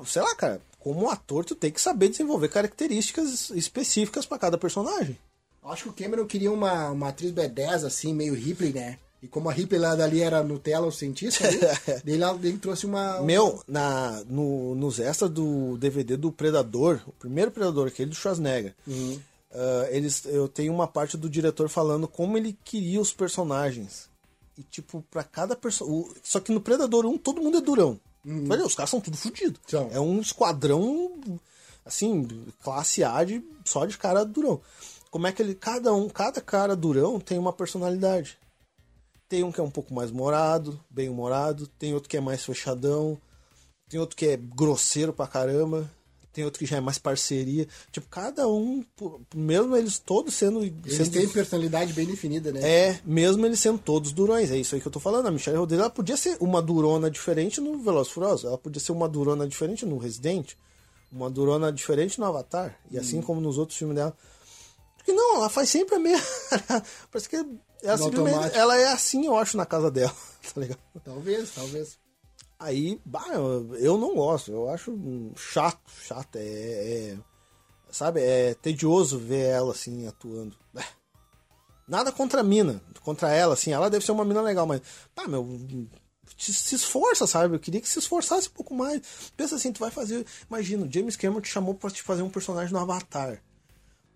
sei 0.05 0.21
lá, 0.21 0.35
cara, 0.35 0.61
como 0.79 1.09
ator, 1.09 1.45
tu 1.45 1.55
tem 1.55 1.71
que 1.71 1.79
saber 1.79 2.09
desenvolver 2.09 2.49
características 2.49 3.49
específicas 3.51 4.25
pra 4.25 4.39
cada 4.39 4.57
personagem. 4.57 5.17
Acho 5.63 5.83
que 5.83 5.89
o 5.89 5.93
Cameron 5.93 6.25
queria 6.25 6.51
uma, 6.51 6.89
uma 6.89 7.09
atriz 7.09 7.31
B10, 7.31 7.85
assim, 7.85 8.13
meio 8.13 8.33
Ripley, 8.33 8.73
né? 8.73 8.97
E 9.21 9.27
como 9.27 9.47
a 9.47 9.53
Ripley 9.53 9.79
lá 9.79 9.93
dali 9.93 10.21
era 10.21 10.41
Nutella, 10.41 10.87
o 10.87 10.91
cientista, 10.91 11.47
ali, 11.47 11.59
daí 12.03 12.15
ele, 12.15 12.23
ele 12.47 12.57
trouxe 12.57 12.87
uma... 12.87 13.21
Meu, 13.21 13.61
na, 13.67 14.23
no, 14.27 14.73
nos 14.73 14.99
extras 14.99 15.29
do 15.29 15.77
DVD 15.77 16.17
do 16.17 16.31
Predador, 16.31 16.99
o 17.05 17.11
primeiro 17.11 17.51
Predador, 17.51 17.87
aquele 17.87 18.09
do 18.09 18.15
Schwarzenegger, 18.15 18.73
ah, 19.53 19.87
eles, 19.89 20.25
eu 20.25 20.47
tenho 20.47 20.73
uma 20.73 20.87
parte 20.87 21.17
do 21.17 21.29
diretor 21.29 21.69
falando 21.69 22.07
como 22.07 22.37
ele 22.37 22.57
queria 22.63 23.01
os 23.01 23.11
personagens. 23.11 24.09
E, 24.57 24.63
tipo, 24.63 25.03
pra 25.09 25.23
cada 25.23 25.55
personagem. 25.55 26.15
Só 26.23 26.39
que 26.39 26.51
no 26.51 26.61
Predador 26.61 27.05
1 27.05 27.17
todo 27.17 27.41
mundo 27.41 27.57
é 27.57 27.61
durão. 27.61 27.99
Olha, 28.49 28.65
os 28.65 28.75
caras 28.75 28.89
são 28.89 29.01
tudo 29.01 29.17
fodidos. 29.17 29.59
São. 29.67 29.89
É 29.91 29.99
um 29.99 30.19
esquadrão, 30.19 31.19
assim, 31.85 32.27
classe 32.61 33.03
A 33.03 33.23
de, 33.23 33.43
só 33.65 33.85
de 33.85 33.97
cara 33.97 34.23
durão. 34.23 34.61
Como 35.09 35.27
é 35.27 35.31
que 35.31 35.41
ele. 35.41 35.55
Cada 35.55 35.93
um, 35.93 36.07
cada 36.07 36.39
cara 36.39 36.75
durão 36.75 37.19
tem 37.19 37.37
uma 37.37 37.51
personalidade. 37.51 38.37
Tem 39.27 39.43
um 39.43 39.51
que 39.51 39.61
é 39.61 39.63
um 39.63 39.71
pouco 39.71 39.93
mais 39.93 40.11
morado, 40.11 40.79
bem 40.89 41.07
humorado, 41.07 41.65
tem 41.79 41.93
outro 41.93 42.09
que 42.09 42.17
é 42.17 42.21
mais 42.21 42.43
fechadão, 42.43 43.17
tem 43.89 43.97
outro 43.97 44.15
que 44.15 44.25
é 44.25 44.35
grosseiro 44.35 45.13
pra 45.13 45.25
caramba, 45.25 45.89
tem 46.33 46.43
outro 46.45 46.59
que 46.59 46.65
já 46.65 46.77
é 46.77 46.81
mais 46.81 46.97
parceria. 46.97 47.67
Tipo, 47.91 48.07
cada 48.09 48.47
um, 48.47 48.83
mesmo 49.35 49.75
eles 49.75 49.99
todos 49.99 50.33
sendo. 50.33 50.63
Eles 50.63 50.95
sendo, 50.95 51.11
têm 51.11 51.27
personalidade 51.27 51.93
bem 51.93 52.05
definida, 52.05 52.51
né? 52.51 52.61
É, 52.63 52.99
mesmo 53.05 53.45
eles 53.45 53.59
sendo 53.59 53.77
todos 53.79 54.11
durões. 54.11 54.49
É 54.51 54.57
isso 54.57 54.75
aí 54.75 54.81
que 54.81 54.87
eu 54.87 54.91
tô 54.91 54.99
falando. 54.99 55.27
A 55.27 55.31
Michelle 55.31 55.57
Rodrigues, 55.57 55.81
ela 55.81 55.89
podia 55.89 56.15
ser 56.17 56.37
uma 56.39 56.61
durona 56.61 57.09
diferente 57.11 57.59
no 57.59 57.77
Velozes 57.79 58.11
Furiosos. 58.11 58.45
Ela 58.45 58.57
podia 58.57 58.79
ser 58.81 58.91
uma 58.91 59.07
durona 59.09 59.47
diferente 59.47 59.85
no 59.85 59.97
Resident. 59.97 60.53
Uma 61.11 61.29
durona 61.29 61.71
diferente 61.71 62.19
no 62.19 62.25
Avatar. 62.25 62.79
E 62.89 62.97
assim 62.97 63.19
Hum. 63.19 63.23
como 63.23 63.41
nos 63.41 63.57
outros 63.57 63.77
filmes 63.77 63.95
dela. 63.95 64.15
Porque 64.97 65.11
não, 65.13 65.35
ela 65.37 65.49
faz 65.49 65.69
sempre 65.69 65.95
a 65.95 65.99
mesma. 65.99 66.25
Parece 67.11 67.27
que 67.27 67.35
ela, 67.35 67.97
simplesmente, 67.97 68.33
automático. 68.35 68.57
ela 68.57 68.77
é 68.79 68.87
assim, 68.93 69.25
eu 69.25 69.35
acho, 69.35 69.57
na 69.57 69.65
casa 69.65 69.89
dela. 69.91 70.13
Tá 70.53 70.59
ligado? 70.61 70.79
Talvez, 71.03 71.51
talvez. 71.53 71.97
Aí, 72.61 73.01
bah, 73.03 73.25
eu, 73.79 73.97
não 73.97 74.13
gosto, 74.13 74.51
eu 74.51 74.69
acho 74.69 74.95
chato, 75.35 75.79
chato, 76.03 76.35
é, 76.35 76.43
é- 76.43 77.17
sabe, 77.89 78.21
é 78.21 78.53
tedioso 78.53 79.17
ver 79.17 79.47
ela 79.47 79.71
assim 79.71 80.05
atuando. 80.05 80.55
Nada 81.87 82.11
contra 82.11 82.41
a 82.41 82.43
mina, 82.43 82.79
contra 83.03 83.33
ela, 83.33 83.55
assim, 83.55 83.71
ela 83.73 83.89
deve 83.89 84.05
ser 84.05 84.11
uma 84.11 84.23
mina 84.23 84.43
legal, 84.43 84.67
mas, 84.67 84.79
pá, 85.15 85.27
meu, 85.27 85.59
se 86.37 86.75
esforça, 86.75 87.25
sabe? 87.25 87.55
Eu 87.55 87.59
queria 87.59 87.81
que 87.81 87.89
se 87.89 87.97
esforçasse 87.97 88.47
um 88.47 88.51
pouco 88.51 88.75
mais. 88.75 89.01
Pensa 89.35 89.55
assim, 89.55 89.73
tu 89.73 89.79
vai 89.79 89.89
fazer, 89.89 90.23
imagina, 90.47 90.85
o 90.85 90.91
James 90.91 91.15
Cameron 91.15 91.41
te 91.41 91.49
chamou 91.49 91.73
pra 91.73 91.89
te 91.89 92.03
fazer 92.03 92.21
um 92.21 92.29
personagem 92.29 92.71
no 92.71 92.79
Avatar. 92.79 93.41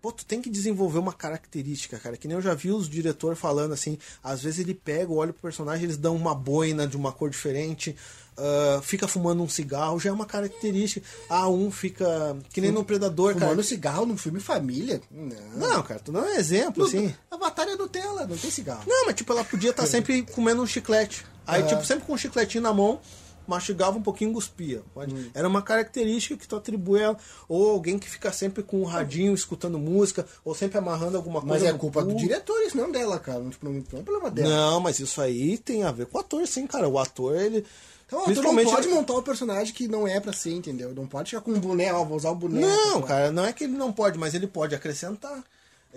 Pô, 0.06 0.12
tu 0.12 0.24
tem 0.24 0.40
que 0.40 0.48
desenvolver 0.48 1.00
uma 1.00 1.12
característica, 1.12 1.98
cara. 1.98 2.16
Que 2.16 2.28
nem 2.28 2.36
eu 2.36 2.40
já 2.40 2.54
vi 2.54 2.70
os 2.70 2.88
diretores 2.88 3.36
falando 3.36 3.72
assim. 3.72 3.98
Às 4.22 4.40
vezes 4.40 4.60
ele 4.60 4.72
pega, 4.72 5.12
olha 5.12 5.32
pro 5.32 5.42
personagem, 5.42 5.82
eles 5.82 5.96
dão 5.96 6.14
uma 6.14 6.32
boina 6.32 6.86
de 6.86 6.96
uma 6.96 7.10
cor 7.10 7.28
diferente, 7.28 7.96
ah, 8.36 8.80
fica 8.84 9.08
fumando 9.08 9.42
um 9.42 9.48
cigarro, 9.48 9.98
já 9.98 10.10
é 10.10 10.12
uma 10.12 10.24
característica. 10.24 11.04
Ah, 11.28 11.48
um 11.48 11.72
fica. 11.72 12.36
Que 12.52 12.60
nem 12.60 12.70
no 12.70 12.84
Predador, 12.84 13.32
cara. 13.34 13.46
Fumando 13.46 13.64
cigarro 13.64 14.06
num 14.06 14.16
filme 14.16 14.38
família? 14.38 15.02
Não. 15.10 15.58
Não, 15.70 15.82
cara, 15.82 15.98
tu 15.98 16.12
dá 16.12 16.20
um 16.20 16.28
exemplo, 16.36 16.84
assim. 16.84 17.12
Avatar 17.28 17.66
é 17.68 17.74
Nutella, 17.74 18.28
não 18.28 18.36
tem 18.36 18.48
cigarro. 18.48 18.84
Não, 18.86 19.06
mas 19.06 19.16
tipo, 19.16 19.32
ela 19.32 19.42
podia 19.44 19.70
estar 19.70 19.86
sempre 19.88 20.22
comendo 20.22 20.62
um 20.62 20.66
chiclete. 20.68 21.26
Aí, 21.44 21.62
É. 21.62 21.66
tipo, 21.66 21.84
sempre 21.84 22.06
com 22.06 22.12
um 22.12 22.16
chicletinho 22.18 22.62
na 22.62 22.72
mão, 22.72 23.00
mastigava 23.46 23.96
um 23.96 24.02
pouquinho 24.02 24.30
e 24.30 24.34
cuspia. 24.34 24.82
Hum. 24.96 25.30
Era 25.34 25.46
uma 25.46 25.62
característica 25.62 26.36
que 26.36 26.46
tu 26.46 26.56
atribui 26.56 27.02
a. 27.02 27.16
Ou 27.48 27.70
alguém 27.70 27.98
que 27.98 28.08
fica 28.08 28.32
sempre 28.32 28.62
com 28.62 28.80
o 28.80 28.84
radinho 28.84 29.34
escutando 29.34 29.78
música, 29.78 30.26
ou 30.44 30.54
sempre 30.54 30.78
amarrando 30.78 31.16
alguma 31.16 31.40
coisa. 31.40 31.64
Mas 31.64 31.74
é 31.74 31.78
culpa 31.78 32.02
cu. 32.02 32.08
do 32.08 32.16
diretor, 32.16 32.60
isso 32.62 32.76
não 32.76 32.90
dela, 32.90 33.18
cara. 33.18 33.40
Não, 33.40 33.50
tipo, 33.50 33.68
não, 33.68 33.78
é 33.78 34.02
problema 34.02 34.30
dela. 34.30 34.48
Não, 34.48 34.80
mas 34.80 35.00
isso 35.00 35.20
aí 35.20 35.58
tem 35.58 35.84
a 35.84 35.92
ver 35.92 36.06
com 36.06 36.18
o 36.18 36.20
ator, 36.20 36.46
sim, 36.46 36.66
cara. 36.66 36.88
O 36.88 36.98
ator, 36.98 37.36
ele. 37.36 37.64
Então, 38.06 38.24
tu 38.24 38.42
não 38.42 38.64
pode 38.64 38.88
montar 38.88 39.14
um 39.14 39.22
personagem 39.22 39.74
que 39.74 39.88
não 39.88 40.06
é 40.06 40.20
pra 40.20 40.32
ser, 40.32 40.52
entendeu? 40.52 40.94
Não 40.94 41.06
pode 41.06 41.30
ficar 41.30 41.42
com 41.42 41.50
um 41.50 41.58
boné, 41.58 41.92
ó, 41.92 42.04
vou 42.04 42.16
usar 42.16 42.30
o 42.30 42.36
boné. 42.36 42.60
Não, 42.60 43.02
cara, 43.02 43.32
não 43.32 43.44
é 43.44 43.52
que 43.52 43.64
ele 43.64 43.72
não 43.72 43.92
pode, 43.92 44.16
mas 44.16 44.32
ele 44.32 44.46
pode 44.46 44.74
acrescentar. 44.74 45.42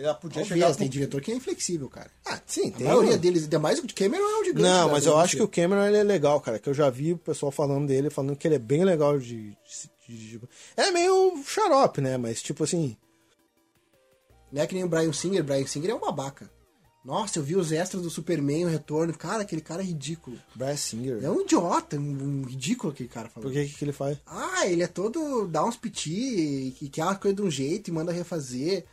Ele 0.02 0.14
podia 0.14 0.44
chegar. 0.46 0.60
Talvez, 0.60 0.76
com- 0.78 0.80
tem 0.80 0.90
diretor 0.90 1.22
que 1.22 1.32
é 1.32 1.36
inflexível, 1.36 1.90
cara. 1.90 2.10
Ah, 2.26 2.40
sim, 2.46 2.70
A 2.70 2.72
tem. 2.78 2.88
maioria 2.88 3.18
deles, 3.18 3.44
ainda 3.44 3.60
mais 3.60 3.80
o 3.80 3.86
de 3.88 3.94
Cameron 3.94 4.24
é 4.24 4.40
um 4.40 4.46
gigante. 4.46 4.62
Não, 4.70 4.90
mas 4.90 5.06
eu 5.06 5.18
acho 5.18 5.36
que 5.36 5.44
o. 5.44 5.48
Cameron 5.48 5.86
ele 5.86 5.98
é 5.98 6.04
legal, 6.04 6.40
cara. 6.40 6.58
Que 6.58 6.70
eu 6.70 6.74
já 6.74 6.90
vi 6.90 7.12
o 7.14 7.18
pessoal 7.18 7.52
falando 7.52 7.86
dele, 7.88 8.10
falando 8.10 8.36
que 8.38 8.48
ele 8.48 8.56
é 8.56 8.60
bem 8.60 8.86
legal 8.86 9.20
de. 9.20 9.58
de- 10.08 10.38
de- 10.38 10.42
É 10.78 10.90
meio 10.92 11.44
xarope, 11.46 12.00
né? 12.00 12.16
Mas 12.18 12.42
tipo 12.42 12.64
assim. 12.64 12.96
Não 14.52 14.62
é 14.62 14.68
que 14.68 14.74
nem 14.74 14.84
o 14.84 14.88
Brian 14.90 15.14
Singer. 15.14 15.44
Brian 15.44 15.68
Singer 15.68 15.92
é 15.92 15.96
um 15.96 16.00
babaca. 16.00 16.50
Nossa, 17.06 17.40
eu 17.40 17.44
vi 17.44 17.56
os 17.56 17.72
extras 17.72 18.02
do 18.04 18.10
Superman, 18.10 18.66
o 18.66 18.70
retorno. 18.70 19.14
Cara, 19.18 19.42
aquele 19.44 19.62
cara 19.62 19.82
é 19.82 19.86
ridículo. 19.86 20.38
Brad 20.56 20.76
Singer. 20.78 21.24
É 21.24 21.30
um 21.30 21.42
idiota, 21.42 21.98
um, 21.98 22.42
um 22.42 22.44
ridículo 22.44 22.92
aquele 22.92 23.08
cara 23.10 23.30
falando. 23.30 23.52
Por 23.52 23.54
que, 23.54 23.68
que 23.70 23.84
ele 23.86 23.94
faz? 23.94 24.18
Ah, 24.26 24.66
ele 24.68 24.84
é 24.84 24.88
todo. 24.88 25.48
dá 25.48 25.64
uns 25.64 25.78
piti, 25.78 26.76
que 26.78 26.90
quer 26.90 27.04
uma 27.04 27.16
coisa 27.16 27.36
de 27.36 27.42
um 27.42 27.50
jeito 27.52 27.90
e 27.90 27.94
manda 27.94 28.12
refazer. 28.12 28.86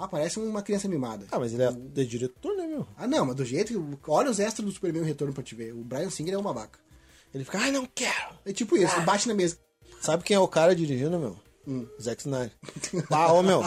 Ah, 0.00 0.08
parece 0.08 0.38
uma 0.38 0.62
criança 0.62 0.88
mimada. 0.88 1.26
Ah, 1.30 1.38
mas 1.38 1.52
ele 1.52 1.62
é, 1.62 1.66
é 1.68 2.04
diretor, 2.04 2.56
né, 2.56 2.66
meu? 2.66 2.88
Ah, 2.96 3.06
não, 3.06 3.26
mas 3.26 3.36
do 3.36 3.44
jeito 3.44 3.74
que. 4.02 4.10
Olha 4.10 4.30
os 4.30 4.40
extras 4.40 4.64
do 4.64 4.72
Superman 4.72 5.02
o 5.02 5.04
Retorno 5.04 5.34
pra 5.34 5.42
te 5.42 5.54
ver. 5.54 5.74
O 5.74 5.84
Brian 5.84 6.08
Singer 6.08 6.32
é 6.32 6.38
um 6.38 6.42
babaca. 6.42 6.78
Ele 7.34 7.44
fica, 7.44 7.58
ai, 7.58 7.70
não 7.70 7.84
quero. 7.84 8.34
É 8.46 8.52
tipo 8.52 8.78
isso, 8.78 8.96
ele 8.96 9.04
bate 9.04 9.28
na 9.28 9.34
mesa. 9.34 9.58
Sabe 10.00 10.24
quem 10.24 10.34
é 10.34 10.40
o 10.40 10.48
cara 10.48 10.74
dirigindo, 10.74 11.18
meu? 11.18 11.36
Hum. 11.68 11.86
Zack 12.00 12.22
Snyder. 12.22 12.50
Ah, 13.12 13.30
ô, 13.34 13.42
meu. 13.42 13.62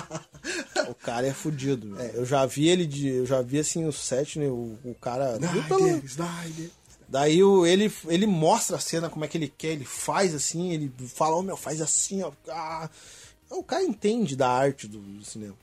O 0.89 0.95
cara 0.95 1.27
é 1.27 1.33
fudido. 1.33 1.85
meu. 1.85 1.99
Eu 1.99 2.25
já 2.25 2.43
vi 2.47 2.67
ele 2.67 2.87
de. 2.87 3.07
Eu 3.09 3.27
já 3.27 3.43
vi 3.43 3.59
assim 3.59 3.85
o 3.85 3.93
set, 3.93 4.39
né? 4.39 4.47
O, 4.47 4.75
o 4.83 4.95
cara. 4.99 5.37
Snyder, 5.37 6.03
Snyder. 6.03 6.69
Daí 7.07 7.43
o, 7.43 7.63
ele, 7.63 7.93
ele 8.07 8.25
mostra 8.25 8.77
a 8.77 8.79
cena 8.79 9.07
como 9.07 9.23
é 9.23 9.27
que 9.27 9.37
ele 9.37 9.53
quer, 9.55 9.73
ele 9.73 9.85
faz 9.85 10.33
assim, 10.33 10.71
ele 10.71 10.91
fala, 11.09 11.35
ô 11.35 11.43
meu, 11.43 11.55
faz 11.55 11.79
assim, 11.79 12.23
ó. 12.23 12.31
Ah. 12.49 12.89
O 13.51 13.63
cara 13.63 13.83
entende 13.83 14.35
da 14.35 14.49
arte 14.49 14.87
do, 14.87 14.97
do 14.97 15.23
cinema. 15.23 15.55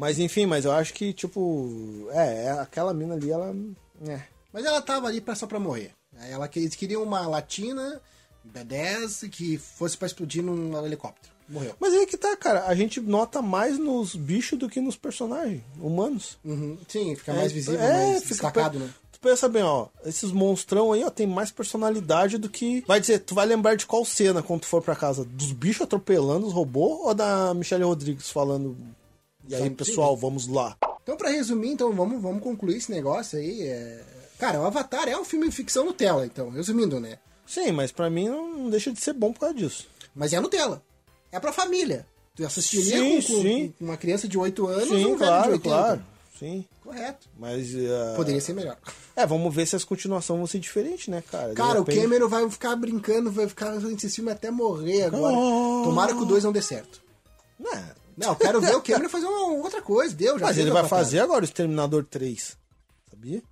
Mas 0.00 0.18
enfim, 0.18 0.46
mas 0.46 0.64
eu 0.64 0.72
acho 0.72 0.94
que, 0.94 1.12
tipo, 1.12 2.08
é, 2.12 2.44
é, 2.46 2.50
aquela 2.52 2.94
mina 2.94 3.16
ali, 3.16 3.30
ela. 3.30 3.54
É. 4.08 4.22
Mas 4.50 4.64
ela 4.64 4.80
tava 4.80 5.06
ali 5.06 5.20
pra, 5.20 5.34
só 5.34 5.46
pra 5.46 5.60
morrer. 5.60 5.92
Ela, 6.30 6.48
eles 6.56 6.74
queriam 6.74 7.02
uma 7.02 7.26
latina, 7.28 8.00
B10, 8.50 9.28
que 9.28 9.58
fosse 9.58 9.98
pra 9.98 10.06
explodir 10.06 10.42
num 10.42 10.86
helicóptero. 10.86 11.34
Morreu. 11.46 11.74
Mas 11.78 11.92
aí 11.92 12.06
que 12.06 12.16
tá, 12.16 12.34
cara, 12.34 12.64
a 12.66 12.74
gente 12.74 12.98
nota 12.98 13.42
mais 13.42 13.78
nos 13.78 14.16
bichos 14.16 14.58
do 14.58 14.70
que 14.70 14.80
nos 14.80 14.96
personagens 14.96 15.62
humanos. 15.78 16.38
Uhum. 16.42 16.78
Sim, 16.88 17.14
fica 17.14 17.34
mais 17.34 17.52
visível, 17.52 17.78
é, 17.78 18.06
mais 18.06 18.22
fica 18.22 18.28
destacado, 18.28 18.78
né? 18.78 18.88
Tu 19.12 19.20
pensa 19.20 19.50
bem, 19.50 19.62
ó, 19.62 19.88
esses 20.06 20.32
monstrão 20.32 20.92
aí, 20.92 21.04
ó, 21.04 21.10
tem 21.10 21.26
mais 21.26 21.50
personalidade 21.50 22.38
do 22.38 22.48
que. 22.48 22.82
Vai 22.86 23.00
dizer, 23.00 23.18
tu 23.18 23.34
vai 23.34 23.44
lembrar 23.44 23.74
de 23.74 23.84
qual 23.84 24.02
cena 24.02 24.42
quando 24.42 24.60
tu 24.60 24.66
for 24.66 24.80
pra 24.80 24.96
casa? 24.96 25.26
Dos 25.26 25.52
bichos 25.52 25.82
atropelando 25.82 26.46
os 26.46 26.54
robôs 26.54 27.00
ou 27.02 27.12
da 27.12 27.52
Michelle 27.52 27.84
Rodrigues 27.84 28.30
falando. 28.30 28.74
E 29.50 29.54
aí, 29.54 29.70
pessoal, 29.70 30.16
vamos 30.16 30.46
lá. 30.46 30.76
Então, 31.02 31.16
pra 31.16 31.30
resumir, 31.30 31.70
então, 31.70 31.92
vamos, 31.92 32.22
vamos 32.22 32.42
concluir 32.42 32.76
esse 32.76 32.90
negócio 32.90 33.38
aí. 33.38 33.62
é- 33.62 34.02
Cara, 34.38 34.60
o 34.60 34.64
Avatar 34.64 35.08
é 35.08 35.16
um 35.18 35.24
filme 35.24 35.48
de 35.48 35.54
ficção 35.54 35.84
Nutella, 35.84 36.24
então, 36.24 36.50
resumindo, 36.50 36.98
né? 37.00 37.18
Sim, 37.46 37.72
mas 37.72 37.90
pra 37.92 38.08
mim 38.08 38.28
não, 38.28 38.70
deixa 38.70 38.92
de 38.92 39.00
ser 39.00 39.12
bom 39.12 39.32
por 39.32 39.40
causa 39.40 39.54
disso. 39.54 39.88
Mas 40.14 40.32
é 40.32 40.40
Nutella. 40.40 40.82
É 41.32 41.38
pra 41.40 41.52
família. 41.52 42.06
Tu 42.36 42.46
assistiria 42.46 42.96
Sim, 42.98 43.20
com, 43.20 43.26
com- 43.34 43.42
sim. 43.42 43.74
com 43.78 43.84
uma 43.84 43.96
criança 43.96 44.28
de 44.28 44.38
8 44.38 44.66
anos 44.66 44.90
ou 44.90 44.96
Sim, 44.96 45.04
um 45.06 45.16
velho 45.16 45.16
de 45.16 45.18
claro, 45.18 45.50
80? 45.52 45.68
claro. 45.68 46.06
Sim. 46.38 46.64
Correto. 46.82 47.28
Mas. 47.38 47.74
uh, 47.74 48.16
Poderia 48.16 48.40
ser 48.40 48.54
melhor. 48.54 48.78
É, 49.14 49.26
vamos 49.26 49.54
ver 49.54 49.66
se 49.66 49.76
as 49.76 49.84
continuações 49.84 50.38
vão 50.38 50.46
ser 50.46 50.58
diferentes, 50.58 51.08
né, 51.08 51.22
cara? 51.30 51.52
Cara, 51.54 51.80
o 51.80 51.84
repente- 51.84 52.00
Cameron 52.02 52.28
vai 52.28 52.48
ficar 52.48 52.74
brincando, 52.76 53.30
vai 53.30 53.46
ficar 53.48 53.74
fazendo 53.74 53.92
esse 53.96 54.08
filme 54.08 54.30
até 54.30 54.50
morrer 54.50 55.02
agora. 55.02 55.36
Oh. 55.36 55.82
Tomara 55.84 56.14
que 56.14 56.22
o 56.22 56.24
2 56.24 56.44
não 56.44 56.52
dê 56.52 56.62
certo. 56.62 57.02
Não, 57.58 57.70
Não, 58.20 58.28
eu 58.28 58.36
quero 58.36 58.60
ver 58.60 58.76
o 58.76 58.82
Cameron 58.82 59.08
fazer 59.08 59.26
uma 59.26 59.54
outra 59.54 59.80
coisa, 59.80 60.14
deu, 60.14 60.38
já 60.38 60.46
mas 60.46 60.58
ele 60.58 60.70
vai 60.70 60.86
fazer 60.86 61.20
agora 61.20 61.40
o 61.40 61.44
Exterminador 61.44 62.04
3. 62.04 62.56
Sabia? 63.08 63.42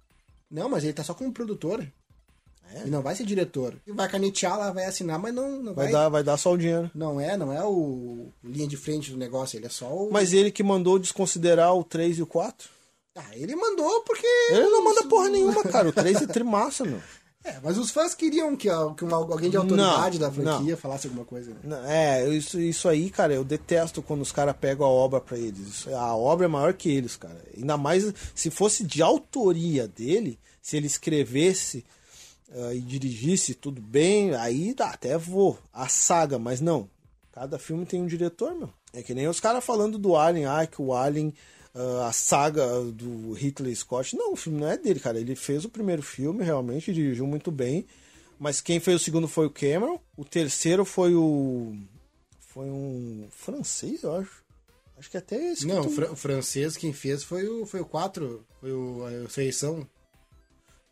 Não, 0.50 0.68
mas 0.68 0.85
ele 0.85 0.92
tá 0.92 1.02
só 1.02 1.14
como 1.14 1.33
produtor. 1.33 1.87
É? 2.74 2.81
Ele 2.81 2.90
não 2.90 3.00
vai 3.00 3.14
ser 3.14 3.24
diretor. 3.24 3.74
Ele 3.87 3.96
vai 3.96 4.09
canetear 4.11 4.59
lá, 4.59 4.70
vai 4.70 4.85
assinar, 4.85 5.18
mas 5.18 5.35
não, 5.35 5.62
não 5.62 5.74
vai. 5.74 5.87
Vai, 5.87 5.92
dar, 5.92 6.09
vai 6.11 6.22
dar 6.22 6.37
só 6.37 6.52
o 6.52 6.59
dinheiro. 6.59 6.90
Não 6.94 7.18
é, 7.18 7.35
não 7.35 7.50
é 7.50 7.64
o 7.64 8.28
linha 8.44 8.68
de 8.68 8.76
frente 8.76 9.11
do 9.11 9.16
negócio, 9.16 9.57
ele 9.57 9.64
é 9.64 9.70
só 9.70 9.87
o. 9.87 10.12
Mas 10.12 10.35
ele 10.35 10.50
que 10.50 10.62
mandou 10.62 10.98
desconsiderar 10.98 11.74
o 11.74 11.83
3 11.83 12.18
e 12.18 12.22
o 12.22 12.26
4? 12.26 12.68
Ah, 13.16 13.24
ele 13.33 13.57
mandou 13.57 14.02
porque. 14.02 14.26
Ele 14.50 14.68
não 14.68 14.85
manda 14.85 15.02
porra 15.04 15.31
nenhuma, 15.31 15.62
cara. 15.64 15.88
O 15.88 15.92
3 15.92 16.22
é 16.22 16.26
trimassa, 16.28 16.85
meu. 16.85 17.00
É, 17.44 17.59
mas 17.62 17.79
os 17.79 17.90
fãs 17.90 18.14
queriam 18.14 18.57
que, 18.57 18.68
alguém 18.68 19.48
de 19.48 19.57
autoridade 19.57 20.18
Não, 20.18 20.29
da 20.29 20.33
franquia 20.33 20.77
falasse 20.77 21.07
alguma 21.07 21.24
coisa, 21.24 21.51
né? 21.51 21.61
Não, 21.62 21.85
É, 21.85 22.29
isso, 22.29 22.61
isso 22.61 22.88
aí, 22.88 23.09
cara, 23.11 23.33
eu 23.33 23.44
detesto 23.44 24.03
quando 24.03 24.22
os 24.22 24.33
caras 24.33 24.57
pegam 24.61 24.85
a 24.87 24.90
obra 24.90 25.20
pra 25.20 25.38
eles. 25.38 25.66
Isso- 25.68 25.94
a 25.94 26.14
obra 26.16 26.46
é 26.46 26.48
maior 26.48 26.74
que 26.74 26.90
eles, 26.90 27.16
cara. 27.16 27.40
Ainda 27.57 27.77
mais 27.77 28.12
se 28.35 28.51
fosse 28.51 28.85
de 28.85 29.03
autoria 29.03 29.87
dele, 29.87 30.38
se 30.61 30.77
ele 30.77 30.87
escrevesse 30.88 31.85
ah, 32.53 32.74
e 32.74 32.81
dirigisse 32.81 33.55
tudo 33.55 33.81
bem, 33.81 34.35
aí 34.35 34.74
dá, 34.74 34.90
até 34.90 35.16
vou. 35.16 35.59
A 35.72 35.88
saga, 35.88 36.38
mas 36.38 36.61
não. 36.61 36.88
Cada 37.33 37.59
filme 37.59 37.87
tem 37.87 38.03
um 38.03 38.07
diretor, 38.07 38.55
meu. 38.55 38.70
É 38.92 39.03
que 39.03 39.14
nem 39.14 39.29
os 39.29 39.38
caras 39.38 39.64
falando 39.64 39.96
do 39.98 40.16
Alien, 40.16 40.46
ah, 40.46 40.66
que 40.66 40.81
o 40.83 40.92
Alien, 40.92 41.33
a 42.07 42.12
saga 42.12 42.81
do 42.83 43.33
Hitler 43.33 43.75
Scott. 43.77 44.17
Não, 44.17 44.33
o 44.33 44.37
filme 44.37 44.61
não 44.61 44.69
é 44.69 44.77
dele, 44.77 44.99
cara. 45.01 45.19
Ele 45.21 45.35
fez 45.37 45.64
o 45.64 45.69
primeiro 45.69 46.03
filme, 46.03 46.43
realmente, 46.45 46.93
dirigiu 46.93 47.27
muito 47.27 47.51
bem. 47.51 47.87
Mas 48.38 48.61
quem 48.61 48.79
fez 48.81 49.01
o 49.01 49.05
segundo 49.05 49.27
foi 49.29 49.47
o 49.47 49.51
Cameron. 49.51 50.01
O 50.17 50.25
terceiro 50.25 50.85
foi 50.85 51.14
o. 51.14 51.77
Foi 52.41 52.67
um 52.67 53.27
francês, 53.31 54.03
eu 54.03 54.14
acho. 54.14 54.43
Acho 54.97 55.11
que 55.11 55.17
até 55.17 55.53
esse. 55.53 55.67
Não, 55.67 55.83
o, 55.87 55.91
fran- 55.91 56.11
o 56.11 56.17
francês 56.17 56.77
quem 56.77 56.93
fez 56.93 57.23
foi 57.23 57.47
o, 57.49 57.64
foi 57.67 57.81
o 57.81 57.85
4, 57.85 58.45
foi 58.61 58.73
o 58.73 59.05
a. 59.07 59.11
Não, 59.11 59.87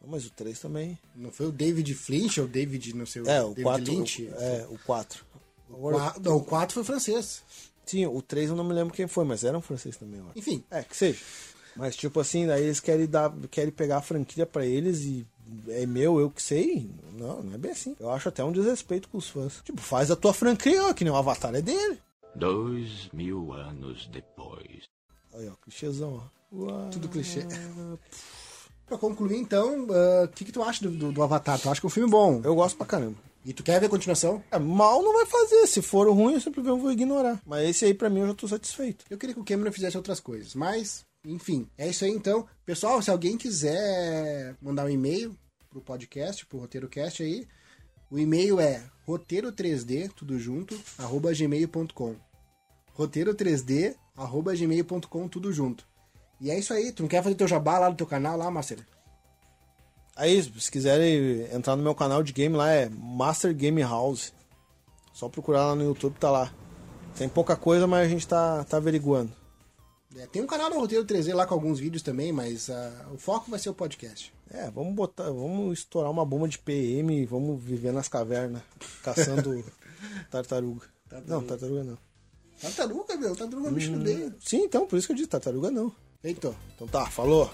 mas 0.06 0.26
o 0.26 0.30
3 0.30 0.58
também. 0.60 0.98
Não 1.14 1.30
foi 1.30 1.46
o 1.46 1.52
David 1.52 1.92
Flinch 1.94 2.40
ou 2.40 2.46
o 2.46 2.48
David, 2.48 2.94
não 2.94 3.06
sei, 3.06 3.22
É, 3.26 3.42
o 3.42 3.48
David 3.48 3.62
4. 3.62 3.84
Lynch? 3.92 4.28
É, 4.38 4.66
o 4.70 4.78
4. 4.84 5.24
Qua- 5.68 6.14
Não, 6.22 6.36
o 6.36 6.44
4 6.44 6.74
foi 6.74 6.84
francês. 6.84 7.42
Sim, 7.86 8.04
o 8.06 8.20
3 8.20 8.50
eu 8.50 8.56
não 8.56 8.64
me 8.64 8.74
lembro 8.74 8.92
quem 8.92 9.06
foi, 9.06 9.24
mas 9.24 9.44
era 9.44 9.56
um 9.56 9.62
francês 9.62 9.96
também, 9.96 10.18
eu 10.18 10.26
acho. 10.26 10.38
Enfim, 10.38 10.64
É, 10.70 10.82
que 10.82 10.96
seja. 10.96 11.20
Mas, 11.76 11.94
tipo 11.94 12.18
assim, 12.18 12.46
daí 12.46 12.64
eles 12.64 12.80
querem, 12.80 13.06
dar, 13.06 13.32
querem 13.50 13.70
pegar 13.70 13.98
a 13.98 14.02
franquia 14.02 14.46
pra 14.46 14.64
eles 14.64 15.02
e 15.02 15.26
é 15.68 15.86
meu, 15.86 16.18
eu 16.18 16.30
que 16.30 16.42
sei. 16.42 16.90
Não, 17.12 17.42
não 17.42 17.54
é 17.54 17.58
bem 17.58 17.70
assim. 17.70 17.94
Eu 18.00 18.10
acho 18.10 18.28
até 18.28 18.42
um 18.42 18.50
desrespeito 18.50 19.08
com 19.08 19.18
os 19.18 19.28
fãs. 19.28 19.60
Tipo, 19.62 19.80
faz 19.80 20.10
a 20.10 20.16
tua 20.16 20.32
franquia, 20.32 20.84
ó, 20.84 20.92
que 20.92 21.04
nem 21.04 21.12
o 21.12 21.16
Avatar 21.16 21.54
é 21.54 21.62
dele. 21.62 21.98
Dois 22.34 23.08
mil 23.12 23.52
anos 23.52 24.08
depois. 24.12 24.84
Aí, 25.34 25.48
ó, 25.48 25.52
clichêzão, 25.62 26.22
ó. 26.22 26.56
Uau. 26.56 26.90
Tudo 26.90 27.08
clichê. 27.08 27.46
Pra 28.86 28.96
concluir, 28.96 29.36
então, 29.36 29.86
ah, 29.90 30.24
o 30.24 30.28
que, 30.28 30.44
que 30.44 30.52
tu 30.52 30.62
acha 30.62 30.82
do, 30.82 30.90
do, 30.90 31.12
do 31.12 31.22
Avatar? 31.22 31.60
Tu 31.60 31.68
acha 31.68 31.80
que 31.80 31.86
é 31.86 31.88
um 31.88 31.90
filme 31.90 32.10
bom? 32.10 32.40
Eu 32.42 32.54
gosto 32.54 32.76
pra 32.76 32.86
caramba. 32.86 33.16
E 33.46 33.52
tu 33.52 33.62
quer 33.62 33.78
ver 33.78 33.86
a 33.86 33.88
continuação? 33.88 34.42
É, 34.50 34.58
mal 34.58 35.00
não 35.04 35.12
vai 35.12 35.24
fazer. 35.24 35.68
Se 35.68 35.80
for 35.80 36.12
ruim, 36.12 36.34
eu 36.34 36.40
simplesmente 36.40 36.80
vou 36.80 36.90
ignorar. 36.90 37.40
Mas 37.46 37.68
esse 37.68 37.84
aí, 37.84 37.94
pra 37.94 38.10
mim, 38.10 38.18
eu 38.18 38.26
já 38.26 38.34
tô 38.34 38.48
satisfeito. 38.48 39.04
Eu 39.08 39.16
queria 39.16 39.36
que 39.36 39.40
o 39.40 39.44
Cameron 39.44 39.70
fizesse 39.70 39.96
outras 39.96 40.18
coisas, 40.18 40.56
mas, 40.56 41.04
enfim, 41.24 41.68
é 41.78 41.88
isso 41.88 42.04
aí 42.04 42.10
então. 42.10 42.44
Pessoal, 42.64 43.00
se 43.00 43.08
alguém 43.08 43.38
quiser 43.38 44.56
mandar 44.60 44.86
um 44.86 44.90
e-mail 44.90 45.38
pro 45.70 45.80
podcast, 45.80 46.44
pro 46.44 46.58
RoteiroCast 46.58 47.22
aí, 47.22 47.46
o 48.10 48.18
e-mail 48.18 48.58
é 48.58 48.82
roteiro3d, 49.06 50.10
tudo 50.16 50.36
junto, 50.40 50.76
arroba 50.98 51.32
gmail.com. 51.32 52.16
Roteiro3d, 52.98 53.94
arroba 54.16 54.56
gmail.com, 54.56 55.28
tudo 55.28 55.52
junto. 55.52 55.86
E 56.40 56.50
é 56.50 56.58
isso 56.58 56.74
aí, 56.74 56.90
tu 56.90 57.04
não 57.04 57.08
quer 57.08 57.22
fazer 57.22 57.36
teu 57.36 57.46
jabá 57.46 57.78
lá 57.78 57.90
no 57.90 57.96
teu 57.96 58.08
canal 58.08 58.36
lá, 58.36 58.50
Master? 58.50 58.84
Aí, 60.16 60.42
se 60.42 60.70
quiserem 60.70 61.46
entrar 61.52 61.76
no 61.76 61.82
meu 61.82 61.94
canal 61.94 62.22
de 62.22 62.32
game 62.32 62.56
lá, 62.56 62.72
é 62.72 62.88
Master 62.88 63.54
Game 63.54 63.82
House. 63.82 64.32
Só 65.12 65.28
procurar 65.28 65.66
lá 65.66 65.74
no 65.74 65.84
YouTube, 65.84 66.18
tá 66.18 66.30
lá. 66.30 66.52
Tem 67.16 67.28
pouca 67.28 67.54
coisa, 67.54 67.86
mas 67.86 68.06
a 68.06 68.08
gente 68.08 68.26
tá, 68.26 68.64
tá 68.64 68.78
averiguando. 68.78 69.30
É, 70.16 70.26
tem 70.26 70.42
um 70.42 70.46
canal 70.46 70.70
do 70.70 70.78
Roteiro 70.78 71.04
3D 71.04 71.34
lá 71.34 71.46
com 71.46 71.52
alguns 71.52 71.78
vídeos 71.78 72.02
também, 72.02 72.32
mas 72.32 72.70
ah, 72.70 73.08
o 73.12 73.18
foco 73.18 73.50
vai 73.50 73.58
ser 73.58 73.68
o 73.68 73.74
podcast. 73.74 74.32
É, 74.50 74.70
vamos 74.70 74.94
botar, 74.94 75.24
vamos 75.24 75.78
estourar 75.78 76.10
uma 76.10 76.24
bomba 76.24 76.48
de 76.48 76.58
PM 76.58 77.22
e 77.22 77.26
vamos 77.26 77.62
viver 77.62 77.92
nas 77.92 78.08
cavernas, 78.08 78.62
caçando 79.02 79.62
tartaruga. 80.30 80.86
Não, 81.26 81.42
tartaruga 81.42 81.84
não. 81.84 81.98
Tartaruga, 82.60 83.16
meu, 83.16 83.36
tartaruga 83.36 83.68
é 83.68 83.70
um 83.70 83.74
bicho 83.74 83.92
bem. 83.96 84.34
Sim, 84.40 84.64
então, 84.64 84.86
por 84.86 84.96
isso 84.96 85.06
que 85.06 85.12
eu 85.12 85.16
disse 85.16 85.28
tartaruga 85.28 85.70
não. 85.70 85.92
Então. 86.24 86.54
Então 86.74 86.86
tá, 86.86 87.06
falou. 87.06 87.50